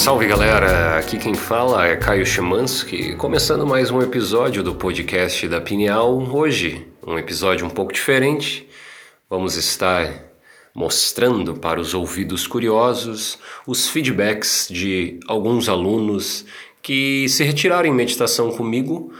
Salve, 0.00 0.26
galera! 0.26 0.96
Aqui 0.96 1.18
quem 1.18 1.34
fala 1.34 1.86
é 1.86 1.94
Caio 1.94 2.24
Chemansky, 2.24 3.14
começando 3.16 3.66
mais 3.66 3.90
um 3.90 4.00
episódio 4.00 4.62
do 4.62 4.74
podcast 4.74 5.46
da 5.46 5.60
Pineal. 5.60 6.16
Hoje, 6.34 6.86
um 7.06 7.18
episódio 7.18 7.66
um 7.66 7.70
pouco 7.70 7.92
diferente. 7.92 8.66
Vamos 9.28 9.56
estar 9.56 10.10
mostrando 10.74 11.52
para 11.52 11.78
os 11.78 11.92
ouvidos 11.92 12.46
curiosos 12.46 13.38
os 13.66 13.90
feedbacks 13.90 14.68
de 14.70 15.20
alguns 15.28 15.68
alunos 15.68 16.46
que 16.80 17.28
se 17.28 17.44
retiraram 17.44 17.86
em 17.86 17.92
meditação 17.92 18.50
comigo, 18.52 19.12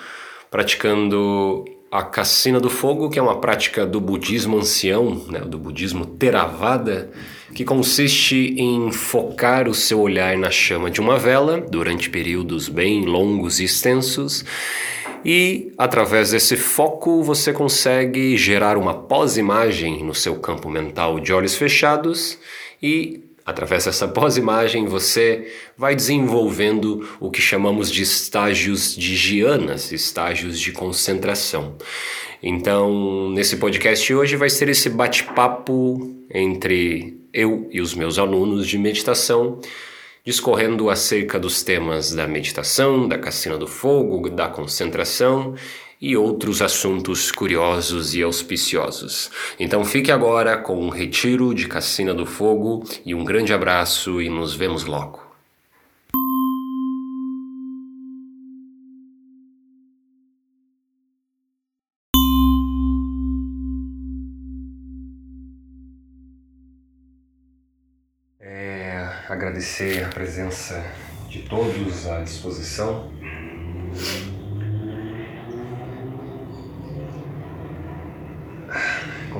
praticando 0.51 1.63
a 1.93 2.03
Cassina 2.03 2.59
do 2.59 2.71
Fogo, 2.71 3.11
que 3.11 3.19
é 3.19 3.23
uma 3.23 3.39
prática 3.39 3.85
do 3.85 4.01
budismo 4.01 4.57
ancião, 4.57 5.27
né, 5.29 5.41
do 5.41 5.59
budismo 5.59 6.07
Theravada, 6.07 7.11
que 7.55 7.65
consiste 7.65 8.55
em 8.57 8.93
focar 8.93 9.69
o 9.69 9.75
seu 9.75 10.01
olhar 10.01 10.37
na 10.37 10.51
chama 10.51 10.91
de 10.91 11.01
uma 11.01 11.19
vela 11.19 11.61
durante 11.61 12.09
períodos 12.09 12.69
bem 12.69 13.05
longos 13.05 13.61
e 13.61 13.65
extensos, 13.65 14.45
e 15.25 15.73
através 15.77 16.31
desse 16.31 16.57
foco 16.57 17.23
você 17.23 17.53
consegue 17.53 18.37
gerar 18.37 18.77
uma 18.77 18.95
pós-imagem 18.95 20.03
no 20.03 20.15
seu 20.15 20.37
campo 20.37 20.71
mental 20.71 21.21
de 21.21 21.33
olhos 21.33 21.55
fechados 21.55 22.39
e 22.83 23.21
Através 23.51 23.85
dessa 23.85 24.07
pós-imagem, 24.07 24.87
você 24.87 25.53
vai 25.77 25.97
desenvolvendo 25.97 27.09
o 27.19 27.31
que 27.31 27.43
chamamos 27.43 27.91
de 27.91 28.03
estágios 28.03 28.95
de 28.95 29.17
gianas, 29.17 29.91
estágios 29.91 30.59
de 30.59 30.71
concentração. 30.71 31.75
Então, 32.41 33.29
nesse 33.31 33.57
podcast 33.57 34.15
hoje 34.15 34.37
vai 34.37 34.49
ser 34.49 34.69
esse 34.69 34.89
bate-papo 34.89 36.25
entre 36.33 37.19
eu 37.33 37.69
e 37.73 37.81
os 37.81 37.93
meus 37.93 38.21
alunos 38.21 38.69
de 38.69 38.79
meditação, 38.79 39.59
discorrendo 40.25 40.89
acerca 40.89 41.37
dos 41.37 41.65
temas 41.65 42.15
da 42.15 42.29
meditação, 42.29 43.09
da 43.09 43.19
cassina 43.19 43.59
do 43.59 43.67
fogo, 43.67 44.31
da 44.31 44.49
concentração 44.49 45.57
e 46.01 46.17
outros 46.17 46.63
assuntos 46.63 47.31
curiosos 47.31 48.15
e 48.15 48.23
auspiciosos. 48.23 49.31
Então 49.59 49.85
fique 49.85 50.11
agora 50.11 50.57
com 50.57 50.81
um 50.81 50.89
retiro 50.89 51.55
de 51.55 51.69
Cassina 51.69 52.15
do 52.15 52.25
Fogo 52.25 52.85
e 53.05 53.15
um 53.15 53.25
grande 53.25 53.53
abraço 53.53 54.23
e 54.23 54.29
nos 54.29 54.55
vemos 54.55 54.85
logo. 54.85 55.29
É, 68.41 69.07
agradecer 69.29 70.05
a 70.05 70.09
presença 70.09 70.83
de 71.29 71.43
todos 71.43 72.07
à 72.09 72.23
disposição. 72.23 73.13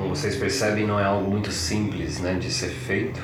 Vocês 0.09 0.35
percebem, 0.35 0.85
não 0.85 0.99
é 0.99 1.03
algo 1.03 1.29
muito 1.29 1.51
simples 1.51 2.19
né, 2.19 2.33
de 2.35 2.51
ser 2.51 2.69
feito, 2.69 3.21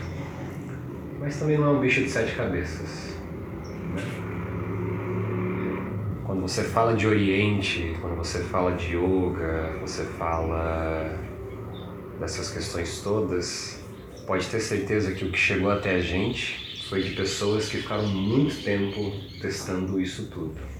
mas 1.19 1.37
também 1.37 1.57
não 1.57 1.67
é 1.67 1.69
um 1.71 1.79
bicho 1.79 2.01
de 2.01 2.09
sete 2.09 2.35
cabeças. 2.35 3.15
Né? 3.95 4.03
Quando 6.25 6.41
você 6.41 6.63
fala 6.63 6.95
de 6.95 7.07
Oriente, 7.07 7.95
quando 8.01 8.15
você 8.15 8.39
fala 8.39 8.75
de 8.75 8.95
yoga, 8.95 9.77
você 9.81 10.03
fala 10.03 11.17
dessas 12.19 12.51
questões 12.51 13.01
todas, 13.01 13.81
pode 14.25 14.47
ter 14.47 14.59
certeza 14.59 15.11
que 15.13 15.25
o 15.25 15.31
que 15.31 15.37
chegou 15.37 15.71
até 15.71 15.95
a 15.95 16.01
gente 16.01 16.85
foi 16.89 17.01
de 17.01 17.11
pessoas 17.11 17.69
que 17.69 17.77
ficaram 17.77 18.07
muito 18.07 18.63
tempo 18.63 19.11
testando 19.41 19.99
isso 19.99 20.27
tudo. 20.27 20.76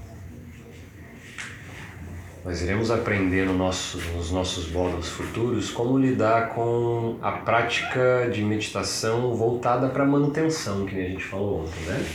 Nós 2.48 2.62
iremos 2.62 2.90
aprender 2.90 3.44
no 3.44 3.52
nosso, 3.52 3.98
nos 4.16 4.30
nossos 4.30 4.72
módulos 4.72 5.10
futuros 5.10 5.70
como 5.70 5.98
lidar 5.98 6.54
com 6.54 7.18
a 7.20 7.30
prática 7.32 8.26
de 8.32 8.40
meditação 8.40 9.34
voltada 9.34 9.90
para 9.90 10.06
manutenção, 10.06 10.86
que 10.86 10.98
a 10.98 11.08
gente 11.10 11.22
falou 11.22 11.64
ontem, 11.64 11.82
né? 11.82 12.06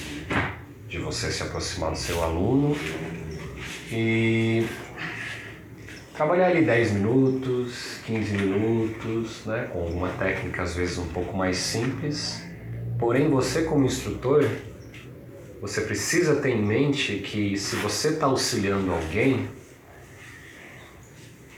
De 0.90 0.98
você 0.98 1.32
se 1.32 1.44
aproximar 1.44 1.92
do 1.92 2.00
seu 2.00 2.24
aluno 2.24 2.76
e 3.92 4.66
trabalhar 6.16 6.48
ali 6.48 6.66
10 6.66 6.94
minutos, 6.94 8.00
15 8.04 8.36
minutos, 8.36 9.46
né? 9.46 9.70
Com 9.72 9.82
alguma 9.82 10.10
técnica 10.14 10.64
às 10.64 10.74
vezes 10.74 10.98
um 10.98 11.10
pouco 11.10 11.38
mais 11.38 11.58
simples. 11.58 12.42
Porém, 12.98 13.30
você 13.30 13.66
como 13.66 13.86
instrutor, 13.86 14.50
você 15.62 15.82
precisa 15.82 16.38
ter 16.38 16.56
em 16.56 16.66
mente 16.66 17.18
que 17.18 17.56
se 17.56 17.76
você 17.76 18.08
está 18.08 18.26
auxiliando 18.26 18.92
alguém, 18.92 19.48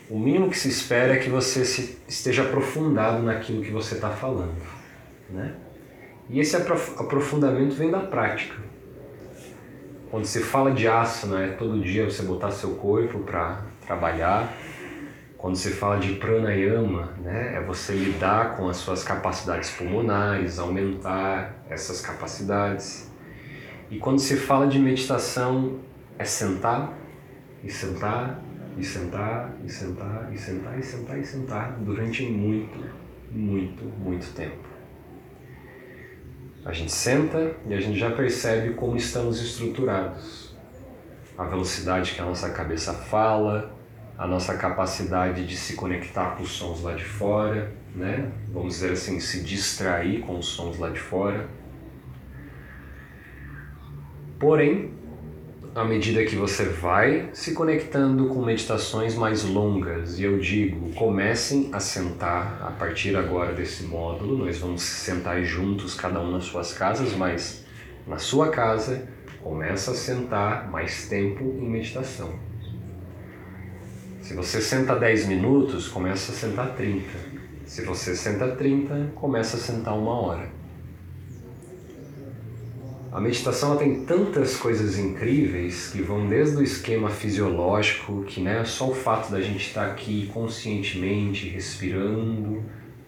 o 0.10 0.20
mínimo 0.20 0.50
que 0.50 0.58
se 0.58 0.70
espera 0.70 1.16
é 1.16 1.18
que 1.18 1.30
você 1.30 1.62
esteja 2.08 2.44
aprofundado 2.44 3.24
naquilo 3.24 3.64
que 3.64 3.72
você 3.72 3.96
está 3.96 4.10
falando. 4.10 4.56
Né? 5.30 5.56
E 6.30 6.40
esse 6.40 6.56
aprofundamento 6.56 7.74
vem 7.74 7.90
da 7.90 8.00
prática. 8.00 8.56
Quando 10.12 10.26
se 10.26 10.40
fala 10.42 10.72
de 10.72 10.88
asana, 10.88 11.44
é 11.44 11.48
todo 11.50 11.82
dia 11.82 12.06
você 12.06 12.24
botar 12.24 12.52
seu 12.52 12.76
corpo 12.76 13.20
para 13.20 13.64
trabalhar. 13.86 14.54
Quando 15.38 15.56
se 15.56 15.72
fala 15.72 16.00
de 16.00 16.14
pranayama, 16.14 17.14
né, 17.22 17.56
é 17.56 17.62
você 17.62 17.94
lidar 17.94 18.56
com 18.56 18.68
as 18.70 18.78
suas 18.78 19.04
capacidades 19.04 19.70
pulmonares, 19.72 20.58
aumentar 20.58 21.64
essas 21.70 22.02
capacidades. 22.02 23.12
E 23.92 23.98
quando 23.98 24.20
se 24.20 24.36
fala 24.38 24.68
de 24.68 24.80
meditação, 24.80 25.80
é 26.18 26.24
sentar 26.24 26.94
e 27.64 27.70
sentar 27.70 28.42
e 28.78 28.84
sentar, 28.84 29.56
e 29.64 29.70
sentar, 29.70 30.34
e 30.34 30.38
sentar, 30.38 30.80
e 30.80 30.84
sentar, 30.84 31.20
e 31.20 31.26
sentar 31.26 31.80
durante 31.80 32.24
muito, 32.26 32.78
muito, 33.32 33.84
muito 33.84 34.34
tempo. 34.34 34.76
A 36.66 36.74
gente 36.74 36.92
senta 36.92 37.56
e 37.68 37.74
a 37.74 37.80
gente 37.80 37.98
já 37.98 38.12
percebe 38.12 38.74
como 38.74 38.98
estamos 38.98 39.40
estruturados. 39.42 40.56
A 41.38 41.44
velocidade 41.44 42.14
que 42.14 42.22
a 42.22 42.26
nossa 42.26 42.50
cabeça 42.50 42.94
fala, 42.94 43.76
a 44.18 44.26
nossa 44.26 44.58
capacidade 44.58 45.46
de 45.46 45.56
se 45.56 45.76
conectar 45.76 46.36
com 46.36 46.44
os 46.44 46.52
sons 46.52 46.82
lá 46.82 46.94
de 46.94 47.04
fora, 47.04 47.72
né? 47.94 48.32
Vamos 48.50 48.76
dizer 48.76 48.94
assim, 48.94 49.20
se 49.20 49.44
distrair 49.44 50.22
com 50.22 50.40
os 50.40 50.48
sons 50.48 50.80
lá 50.80 50.90
de 50.90 51.00
fora. 51.00 51.48
Porém, 54.40 54.94
à 55.76 55.84
medida 55.84 56.24
que 56.24 56.38
você 56.38 56.64
vai 56.64 57.30
se 57.34 57.54
conectando 57.54 58.28
com 58.28 58.42
meditações 58.42 59.14
mais 59.14 59.44
longas, 59.44 60.18
e 60.18 60.24
eu 60.24 60.40
digo, 60.40 60.90
comecem 60.94 61.70
a 61.74 61.82
sentar 61.82 62.62
a 62.62 62.72
partir 62.72 63.14
agora 63.18 63.52
desse 63.52 63.84
módulo, 63.84 64.38
nós 64.38 64.58
vamos 64.58 64.82
sentar 64.82 65.44
juntos, 65.44 65.94
cada 65.94 66.22
um 66.22 66.32
nas 66.32 66.46
suas 66.46 66.72
casas, 66.72 67.14
mas 67.14 67.66
na 68.08 68.18
sua 68.18 68.52
casa, 68.52 69.06
começa 69.44 69.92
a 69.92 69.96
sentar 69.96 70.72
mais 70.72 71.10
tempo 71.10 71.44
em 71.44 71.70
meditação. 71.70 72.34
Se 74.22 74.34
você 74.34 74.62
senta 74.62 74.96
10 74.96 75.28
minutos, 75.28 75.90
começa 75.90 76.32
a 76.32 76.36
sentar 76.36 76.74
30. 76.74 77.06
Se 77.66 77.82
você 77.82 78.16
senta 78.16 78.48
30, 78.56 79.12
começa 79.14 79.58
a 79.58 79.60
sentar 79.60 79.94
uma 79.94 80.14
hora. 80.22 80.65
A 83.16 83.22
meditação 83.22 83.78
tem 83.78 84.04
tantas 84.04 84.58
coisas 84.58 85.00
incríveis 85.00 85.90
que 85.90 86.02
vão 86.02 86.28
desde 86.28 86.58
o 86.58 86.62
esquema 86.62 87.10
fisiológico, 87.10 88.24
que 88.24 88.42
né, 88.42 88.66
só 88.66 88.90
o 88.90 88.94
fato 88.94 89.32
da 89.32 89.40
gente 89.40 89.68
estar 89.68 89.86
aqui 89.86 90.30
conscientemente 90.34 91.48
respirando 91.48 92.62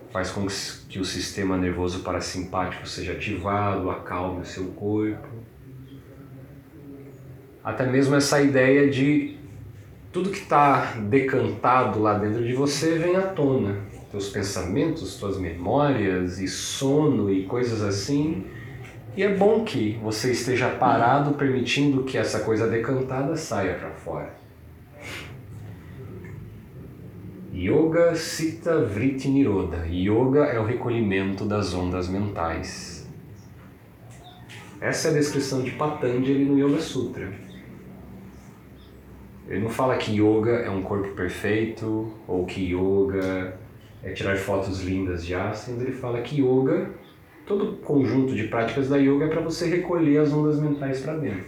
faz 0.09 0.31
com 0.31 0.47
que 0.87 0.97
o 0.97 1.03
sistema 1.03 1.57
nervoso 1.57 2.03
parasimpático 2.03 2.87
seja 2.87 3.11
ativado, 3.11 3.91
acalme 3.91 4.43
o 4.43 4.45
seu 4.45 4.67
corpo. 4.67 5.27
Até 7.61 7.85
mesmo 7.85 8.15
essa 8.15 8.41
ideia 8.41 8.89
de 8.89 9.35
tudo 10.13 10.29
que 10.29 10.39
está 10.39 10.93
decantado 11.09 12.01
lá 12.01 12.17
dentro 12.17 12.45
de 12.45 12.53
você 12.53 12.97
vem 12.97 13.17
à 13.17 13.23
tona. 13.23 13.75
Teus 14.09 14.29
pensamentos, 14.29 15.17
tuas 15.17 15.37
memórias 15.37 16.39
e 16.39 16.47
sono 16.47 17.29
e 17.29 17.43
coisas 17.43 17.81
assim 17.81 18.55
e 19.17 19.23
é 19.23 19.33
bom 19.33 19.65
que 19.65 19.99
você 20.03 20.31
esteja 20.31 20.69
parado, 20.69 21.33
permitindo 21.33 22.03
que 22.03 22.19
essa 22.19 22.41
coisa 22.41 22.67
decantada 22.67 23.35
saia 23.35 23.73
para 23.73 23.89
fora. 23.89 24.35
Yoga 27.51 28.13
Sita 28.13 28.85
Vritti 28.85 29.27
Niroda. 29.27 29.87
Yoga 29.87 30.45
é 30.45 30.59
o 30.59 30.63
recolhimento 30.63 31.45
das 31.45 31.73
ondas 31.73 32.07
mentais. 32.07 33.09
Essa 34.79 35.07
é 35.07 35.11
a 35.11 35.13
descrição 35.15 35.63
de 35.63 35.71
Patanjali 35.71 36.45
no 36.45 36.59
Yoga 36.59 36.79
Sutra. 36.79 37.33
Ele 39.47 39.63
não 39.63 39.69
fala 39.71 39.97
que 39.97 40.11
yoga 40.11 40.51
é 40.51 40.69
um 40.69 40.83
corpo 40.83 41.15
perfeito 41.15 42.13
ou 42.27 42.45
que 42.45 42.73
yoga 42.73 43.57
é 44.03 44.11
tirar 44.11 44.37
fotos 44.37 44.83
lindas 44.83 45.25
de 45.25 45.33
asanas, 45.33 45.81
ele 45.81 45.93
fala 45.93 46.21
que 46.21 46.41
yoga 46.41 46.91
todo 47.47 47.77
conjunto 47.77 48.35
de 48.35 48.43
práticas 48.43 48.89
da 48.89 48.97
yoga 48.97 49.25
é 49.25 49.27
para 49.29 49.39
você 49.39 49.67
recolher 49.67 50.19
as 50.19 50.33
ondas 50.33 50.59
mentais 50.59 50.99
para 50.99 51.15
dentro. 51.15 51.45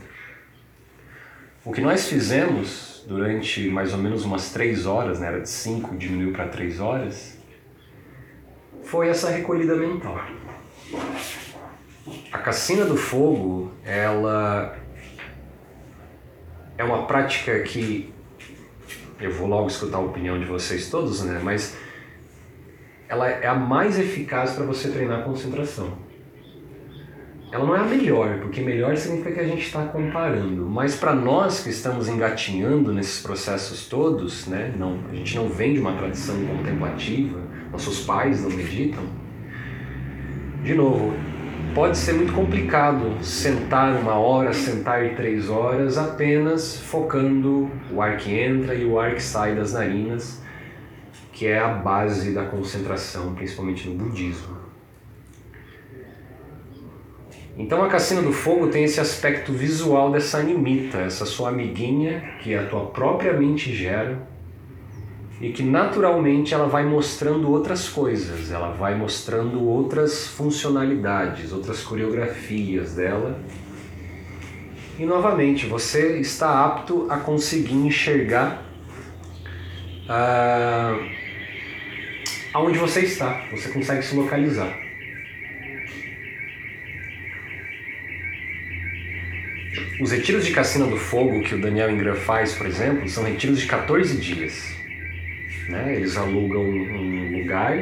O 1.65 1.73
que 1.73 1.81
nós 1.81 2.07
fizemos 2.07 3.03
durante 3.05 3.67
mais 3.69 3.91
ou 3.91 3.99
menos 3.99 4.23
umas 4.23 4.51
três 4.53 4.85
horas, 4.85 5.19
né, 5.19 5.27
era 5.27 5.41
de 5.41 5.49
cinco, 5.49 5.97
diminuiu 5.97 6.31
para 6.31 6.47
três 6.47 6.79
horas, 6.79 7.37
foi 8.81 9.09
essa 9.09 9.29
recolhida 9.29 9.75
mental. 9.75 10.17
A 12.31 12.37
cassina 12.37 12.85
do 12.85 12.95
fogo, 12.95 13.71
ela 13.83 14.75
é 16.77 16.83
uma 16.83 17.05
prática 17.05 17.59
que 17.59 18.13
eu 19.19 19.31
vou 19.31 19.47
logo 19.47 19.67
escutar 19.67 19.97
a 19.97 20.01
opinião 20.01 20.39
de 20.39 20.45
vocês 20.45 20.89
todos, 20.89 21.23
né? 21.23 21.41
Mas 21.43 21.77
ela 23.09 23.27
é 23.27 23.47
a 23.47 23.55
mais 23.55 23.99
eficaz 23.99 24.51
para 24.51 24.63
você 24.63 24.89
treinar 24.89 25.21
a 25.21 25.23
concentração. 25.23 25.97
Ela 27.51 27.65
não 27.65 27.75
é 27.75 27.79
a 27.79 27.83
melhor, 27.83 28.37
porque 28.41 28.61
melhor 28.61 28.95
significa 28.95 29.33
que 29.33 29.39
a 29.39 29.47
gente 29.47 29.65
está 29.65 29.83
comparando. 29.85 30.67
Mas 30.67 30.95
para 30.95 31.15
nós 31.15 31.63
que 31.63 31.71
estamos 31.71 32.07
engatinhando 32.07 32.93
nesses 32.93 33.23
processos 33.23 33.87
todos, 33.87 34.45
né? 34.45 34.71
Não, 34.77 34.99
a 35.11 35.15
gente 35.15 35.35
não 35.35 35.49
vem 35.49 35.73
de 35.73 35.79
uma 35.79 35.93
tradição 35.93 36.35
contemplativa, 36.45 37.39
nossos 37.71 38.05
pais 38.05 38.43
não 38.43 38.51
meditam. 38.51 39.03
De 40.63 40.75
novo, 40.75 41.15
pode 41.73 41.97
ser 41.97 42.13
muito 42.13 42.33
complicado 42.33 43.17
sentar 43.23 43.95
uma 43.95 44.13
hora, 44.13 44.53
sentar 44.53 45.15
três 45.15 45.49
horas 45.49 45.97
apenas 45.97 46.79
focando 46.79 47.71
o 47.91 47.99
ar 48.03 48.17
que 48.17 48.37
entra 48.37 48.75
e 48.75 48.85
o 48.85 48.99
ar 48.99 49.15
que 49.15 49.23
sai 49.23 49.55
das 49.55 49.73
narinas, 49.73 50.43
que 51.39 51.47
é 51.47 51.57
a 51.57 51.69
base 51.69 52.33
da 52.33 52.43
concentração, 52.43 53.33
principalmente 53.33 53.87
no 53.87 53.95
budismo. 53.95 54.57
Então 57.57 57.81
a 57.81 57.87
Cassina 57.87 58.21
do 58.21 58.33
Fogo 58.33 58.67
tem 58.67 58.83
esse 58.83 58.99
aspecto 58.99 59.53
visual 59.53 60.11
dessa 60.11 60.37
animita, 60.37 60.97
essa 60.97 61.25
sua 61.25 61.47
amiguinha 61.47 62.33
que 62.41 62.53
a 62.53 62.65
tua 62.65 62.87
própria 62.87 63.31
mente 63.31 63.73
gera 63.73 64.27
e 65.39 65.53
que 65.53 65.63
naturalmente 65.63 66.53
ela 66.53 66.67
vai 66.67 66.85
mostrando 66.85 67.49
outras 67.49 67.87
coisas, 67.87 68.51
ela 68.51 68.71
vai 68.71 68.95
mostrando 68.95 69.63
outras 69.63 70.27
funcionalidades, 70.27 71.53
outras 71.53 71.81
coreografias 71.81 72.95
dela. 72.95 73.39
E 74.97 75.05
novamente, 75.05 75.65
você 75.65 76.19
está 76.19 76.65
apto 76.65 77.07
a 77.09 77.15
conseguir 77.15 77.75
enxergar 77.75 78.61
ah, 80.09 80.99
aonde 82.53 82.77
você 82.77 83.01
está, 83.01 83.45
você 83.51 83.69
consegue 83.69 84.03
se 84.03 84.15
localizar. 84.15 84.77
Os 90.01 90.11
retiros 90.11 90.45
de 90.45 90.51
Cassina 90.51 90.87
do 90.87 90.97
Fogo 90.97 91.41
que 91.41 91.55
o 91.55 91.59
Daniel 91.59 91.91
Ingram 91.91 92.15
faz, 92.15 92.53
por 92.53 92.65
exemplo, 92.65 93.07
são 93.09 93.23
retiros 93.23 93.59
de 93.59 93.67
14 93.67 94.17
dias. 94.17 94.73
Né? 95.67 95.95
Eles 95.95 96.15
alugam 96.15 96.63
um 96.63 97.37
lugar 97.37 97.77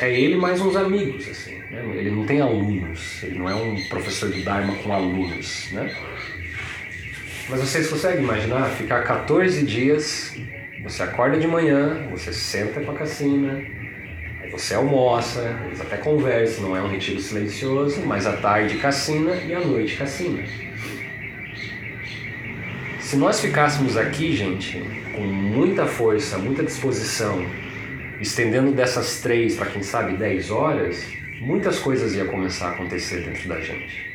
é 0.00 0.20
ele 0.20 0.36
mais 0.36 0.60
uns 0.60 0.74
amigos, 0.74 1.28
assim. 1.28 1.54
Né? 1.70 1.84
Ele 1.94 2.10
não 2.10 2.26
tem 2.26 2.40
alunos, 2.40 3.22
ele 3.22 3.38
não 3.38 3.48
é 3.48 3.54
um 3.54 3.80
professor 3.84 4.28
de 4.30 4.42
Dharma 4.42 4.74
com 4.76 4.92
alunos, 4.92 5.68
né? 5.70 5.94
Mas 7.48 7.60
vocês 7.60 7.88
conseguem 7.88 8.24
imaginar 8.24 8.68
ficar 8.70 9.02
14 9.02 9.64
dias, 9.64 10.34
você 10.82 11.04
acorda 11.04 11.38
de 11.38 11.46
manhã, 11.46 12.08
você 12.10 12.32
senta 12.32 12.80
com 12.80 12.90
a 12.90 12.94
cassina, 12.94 13.62
aí 14.40 14.50
você 14.50 14.74
almoça, 14.74 15.60
eles 15.66 15.80
até 15.80 15.96
conversam, 15.96 16.68
não 16.68 16.76
é 16.76 16.82
um 16.82 16.88
retiro 16.88 17.20
silencioso, 17.20 18.02
mas 18.04 18.26
à 18.26 18.32
tarde 18.32 18.76
cassina 18.78 19.34
e 19.36 19.54
à 19.54 19.60
noite 19.60 19.96
cassina. 19.96 20.42
Se 22.98 23.16
nós 23.16 23.40
ficássemos 23.40 23.96
aqui, 23.96 24.34
gente, 24.34 24.82
com 25.14 25.22
muita 25.22 25.86
força, 25.86 26.38
muita 26.38 26.64
disposição, 26.64 27.46
estendendo 28.20 28.72
dessas 28.72 29.20
três 29.20 29.54
para 29.54 29.66
quem 29.66 29.82
sabe 29.82 30.16
dez 30.16 30.50
horas, 30.50 31.06
muitas 31.40 31.78
coisas 31.78 32.14
iam 32.14 32.26
começar 32.26 32.68
a 32.68 32.70
acontecer 32.70 33.20
dentro 33.20 33.48
da 33.48 33.60
gente. 33.60 34.10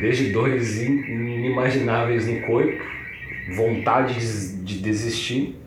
Desde 0.00 0.32
dores 0.32 0.80
inimagináveis 0.80 2.26
no 2.26 2.40
corpo, 2.40 2.82
vontade 3.50 4.14
de 4.64 4.78
desistir, 4.78 5.58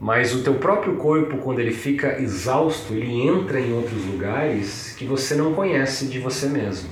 mas 0.00 0.34
o 0.34 0.42
teu 0.42 0.54
próprio 0.54 0.96
corpo, 0.96 1.38
quando 1.38 1.60
ele 1.60 1.72
fica 1.72 2.20
exausto, 2.20 2.92
ele 2.92 3.22
entra 3.22 3.60
em 3.60 3.72
outros 3.72 4.04
lugares 4.04 4.94
que 4.98 5.04
você 5.04 5.34
não 5.34 5.54
conhece 5.54 6.06
de 6.06 6.18
você 6.18 6.46
mesmo. 6.46 6.90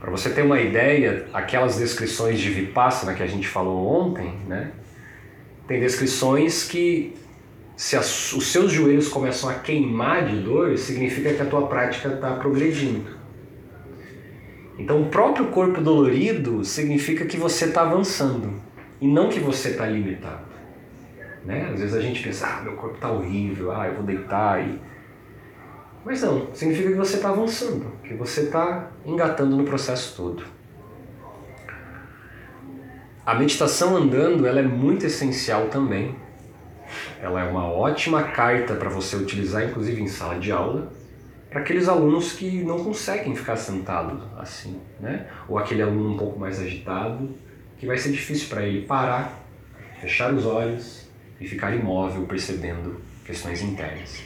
Para 0.00 0.10
você 0.10 0.30
ter 0.30 0.42
uma 0.42 0.58
ideia, 0.60 1.26
aquelas 1.32 1.76
descrições 1.76 2.38
de 2.38 2.48
Vipassana 2.48 3.12
que 3.12 3.22
a 3.22 3.26
gente 3.26 3.46
falou 3.46 3.86
ontem, 3.86 4.32
né? 4.48 4.70
Tem 5.68 5.78
descrições 5.78 6.64
que 6.64 7.14
se 7.76 7.96
os 7.96 8.46
seus 8.46 8.72
joelhos 8.72 9.08
começam 9.08 9.50
a 9.50 9.54
queimar 9.54 10.26
de 10.26 10.36
dor, 10.40 10.78
significa 10.78 11.34
que 11.34 11.42
a 11.42 11.46
tua 11.46 11.66
prática 11.66 12.08
está 12.08 12.32
progredindo. 12.36 13.19
Então, 14.80 15.02
o 15.02 15.10
próprio 15.10 15.48
corpo 15.48 15.78
dolorido 15.78 16.64
significa 16.64 17.26
que 17.26 17.36
você 17.36 17.66
está 17.66 17.82
avançando 17.82 18.54
e 18.98 19.06
não 19.06 19.28
que 19.28 19.38
você 19.38 19.68
está 19.68 19.86
limitado. 19.86 20.48
Né? 21.44 21.70
Às 21.70 21.80
vezes 21.80 21.94
a 21.94 22.00
gente 22.00 22.22
pensa, 22.22 22.46
ah, 22.46 22.62
meu 22.62 22.72
corpo 22.76 22.94
está 22.94 23.10
horrível, 23.12 23.72
ah, 23.72 23.86
eu 23.86 23.94
vou 23.94 24.04
deitar 24.04 24.66
e 24.66 24.80
mas 26.02 26.22
não, 26.22 26.48
significa 26.54 26.88
que 26.88 26.96
você 26.96 27.16
está 27.16 27.28
avançando, 27.28 27.92
que 28.02 28.14
você 28.14 28.44
está 28.44 28.90
engatando 29.04 29.54
no 29.54 29.64
processo 29.64 30.16
todo. 30.16 30.42
A 33.24 33.34
meditação 33.34 33.94
andando 33.94 34.46
ela 34.46 34.60
é 34.60 34.62
muito 34.62 35.04
essencial 35.04 35.66
também. 35.66 36.16
Ela 37.20 37.42
é 37.42 37.50
uma 37.50 37.70
ótima 37.70 38.22
carta 38.22 38.74
para 38.76 38.88
você 38.88 39.14
utilizar, 39.14 39.62
inclusive 39.62 40.00
em 40.00 40.08
sala 40.08 40.38
de 40.38 40.50
aula, 40.50 40.90
para 41.50 41.60
aqueles 41.60 41.88
alunos 41.88 42.32
que 42.32 42.62
não 42.62 42.82
conseguem 42.82 43.34
ficar 43.34 43.56
sentados 43.56 44.22
assim, 44.38 44.80
né? 45.00 45.26
Ou 45.48 45.58
aquele 45.58 45.82
aluno 45.82 46.14
um 46.14 46.16
pouco 46.16 46.38
mais 46.38 46.60
agitado, 46.60 47.34
que 47.76 47.86
vai 47.86 47.98
ser 47.98 48.12
difícil 48.12 48.48
para 48.48 48.62
ele 48.62 48.86
parar, 48.86 49.44
fechar 50.00 50.32
os 50.32 50.46
olhos 50.46 51.08
e 51.40 51.48
ficar 51.48 51.74
imóvel 51.74 52.24
percebendo 52.24 53.00
questões 53.24 53.62
internas. 53.62 54.22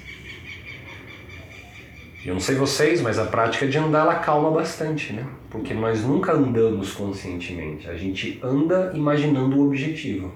Eu 2.25 2.35
não 2.35 2.41
sei 2.41 2.57
vocês, 2.57 3.01
mas 3.03 3.19
a 3.19 3.27
prática 3.27 3.67
de 3.67 3.77
andar 3.77 4.01
ela 4.01 4.15
calma 4.17 4.51
bastante, 4.51 5.13
né? 5.13 5.27
Porque 5.51 5.75
nós 5.75 6.03
nunca 6.03 6.33
andamos 6.33 6.93
conscientemente, 6.93 7.89
a 7.89 7.97
gente 7.97 8.39
anda 8.43 8.93
imaginando 8.95 9.59
o 9.59 9.67
objetivo. 9.67 10.33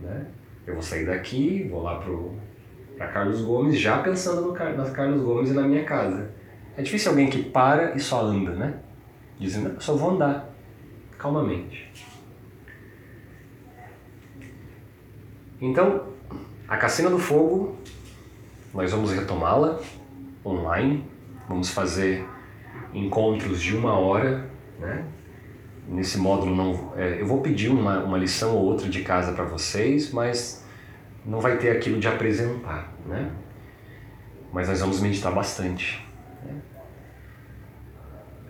Né? 0.00 0.26
Eu 0.66 0.74
vou 0.74 0.82
sair 0.82 1.04
daqui, 1.04 1.66
vou 1.68 1.82
lá 1.82 1.98
para 2.96 3.08
Carlos 3.08 3.40
Gomes, 3.40 3.78
já 3.78 3.98
pensando 3.98 4.42
no 4.42 4.52
nas 4.52 4.90
Carlos 4.90 5.22
Gomes 5.22 5.50
e 5.50 5.54
na 5.54 5.62
minha 5.62 5.84
casa. 5.84 6.30
É 6.76 6.82
difícil 6.82 7.10
alguém 7.10 7.28
que 7.28 7.42
para 7.42 7.94
e 7.94 8.00
só 8.00 8.22
anda, 8.22 8.52
né? 8.52 8.74
Dizendo, 9.38 9.80
só 9.80 9.94
vou 9.94 10.10
andar, 10.10 10.50
calmamente. 11.18 11.92
Então, 15.60 16.08
a 16.68 16.76
Cassina 16.76 17.10
do 17.10 17.18
Fogo, 17.18 17.76
nós 18.72 18.90
vamos 18.90 19.12
retomá-la 19.12 19.80
online. 20.44 21.04
Vamos 21.48 21.70
fazer 21.70 22.26
encontros 22.92 23.60
de 23.60 23.76
uma 23.76 23.98
hora, 23.98 24.50
né? 24.78 25.04
Nesse 25.86 26.18
módulo 26.18 26.56
não, 26.56 26.92
é, 26.96 27.20
eu 27.20 27.26
vou 27.26 27.40
pedir 27.40 27.68
uma, 27.68 28.02
uma 28.02 28.16
lição 28.16 28.56
ou 28.56 28.64
outra 28.64 28.88
de 28.88 29.02
casa 29.02 29.32
para 29.32 29.44
vocês, 29.44 30.10
mas 30.10 30.63
não 31.24 31.40
vai 31.40 31.56
ter 31.56 31.70
aquilo 31.70 31.98
de 31.98 32.08
apresentar, 32.08 32.92
né? 33.06 33.30
Mas 34.52 34.68
nós 34.68 34.80
vamos 34.80 35.00
meditar 35.00 35.32
bastante. 35.32 36.04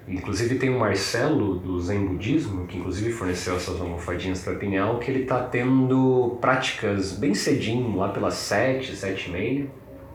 Inclusive 0.06 0.56
tem 0.56 0.68
o 0.68 0.78
Marcelo 0.78 1.54
do 1.54 1.80
Zen 1.80 2.04
Budismo, 2.04 2.66
que 2.66 2.76
inclusive 2.76 3.10
forneceu 3.10 3.56
essas 3.56 3.80
almofadinhas 3.80 4.42
para 4.42 4.54
Pinhal, 4.56 4.98
que 4.98 5.10
ele 5.10 5.22
está 5.22 5.42
tendo 5.42 6.36
práticas 6.42 7.12
bem 7.12 7.34
cedinho, 7.34 7.96
lá 7.96 8.10
pelas 8.10 8.34
sete, 8.34 8.94
sete 8.94 9.30
e 9.30 9.32
meia, 9.32 9.66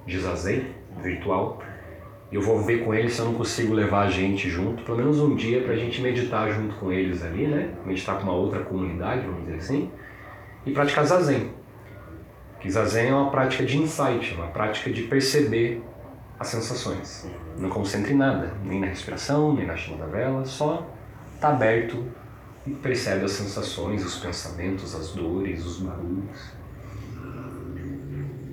de 0.06 0.20
Zazen 0.20 0.66
virtual. 1.02 1.64
Eu 2.32 2.42
vou 2.42 2.62
ver 2.62 2.86
com 2.86 2.94
eles 2.94 3.14
se 3.14 3.20
eu 3.20 3.26
não 3.26 3.34
consigo 3.34 3.74
levar 3.74 4.06
a 4.06 4.10
gente 4.12 4.48
junto, 4.48 4.84
pelo 4.84 4.98
menos 4.98 5.20
um 5.20 5.36
dia 5.36 5.64
para 5.64 5.74
a 5.74 5.76
gente 5.76 6.00
meditar 6.02 6.52
junto 6.52 6.76
com 6.76 6.92
eles 6.92 7.24
ali, 7.24 7.48
né? 7.48 7.74
Meditar 7.84 8.18
com 8.18 8.24
uma 8.24 8.34
outra 8.34 8.60
comunidade, 8.60 9.26
vamos 9.26 9.46
dizer 9.46 9.58
assim, 9.58 9.92
e 10.68 10.72
praticar 10.72 11.04
zazen. 11.06 11.50
Que 12.60 12.70
zazen 12.70 13.10
é 13.10 13.14
uma 13.14 13.32
prática 13.32 13.66
de 13.66 13.78
insight, 13.78 14.34
uma 14.36 14.48
prática 14.48 14.92
de 14.92 15.04
perceber 15.04 15.82
as 16.38 16.48
sensações. 16.48 17.28
Não 17.58 17.70
concentre 17.70 18.14
em 18.14 18.18
nada, 18.18 18.54
nem 18.64 18.80
na 18.80 18.88
respiração, 18.88 19.54
nem 19.54 19.66
na 19.66 19.76
chama 19.76 19.98
da 19.98 20.06
vela, 20.06 20.46
só 20.46 20.88
está 21.36 21.50
aberto 21.50 22.06
e 22.66 22.72
percebe 22.72 23.26
as 23.26 23.32
sensações, 23.32 24.06
os 24.06 24.18
pensamentos, 24.18 24.94
as 24.94 25.12
dores, 25.12 25.66
os 25.66 25.80
barulhos. 25.80 26.54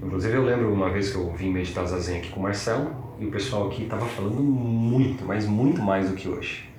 Inclusive 0.03 0.37
eu 0.37 0.45
lembro 0.45 0.73
uma 0.73 0.89
vez 0.91 1.11
que 1.11 1.17
eu 1.17 1.33
vim 1.33 1.53
meditar 1.53 1.85
zazen 1.85 2.19
aqui 2.19 2.31
com 2.31 2.39
o 2.39 2.43
Marcelo 2.45 3.17
e 3.19 3.27
o 3.27 3.31
pessoal 3.31 3.67
aqui 3.67 3.87
tava 3.87 4.07
falando 4.07 4.41
muito, 4.41 5.25
mas 5.25 5.47
muito 5.47 5.83
mais 5.83 6.09
do 6.09 6.15
que 6.15 6.29
hoje. 6.29 6.71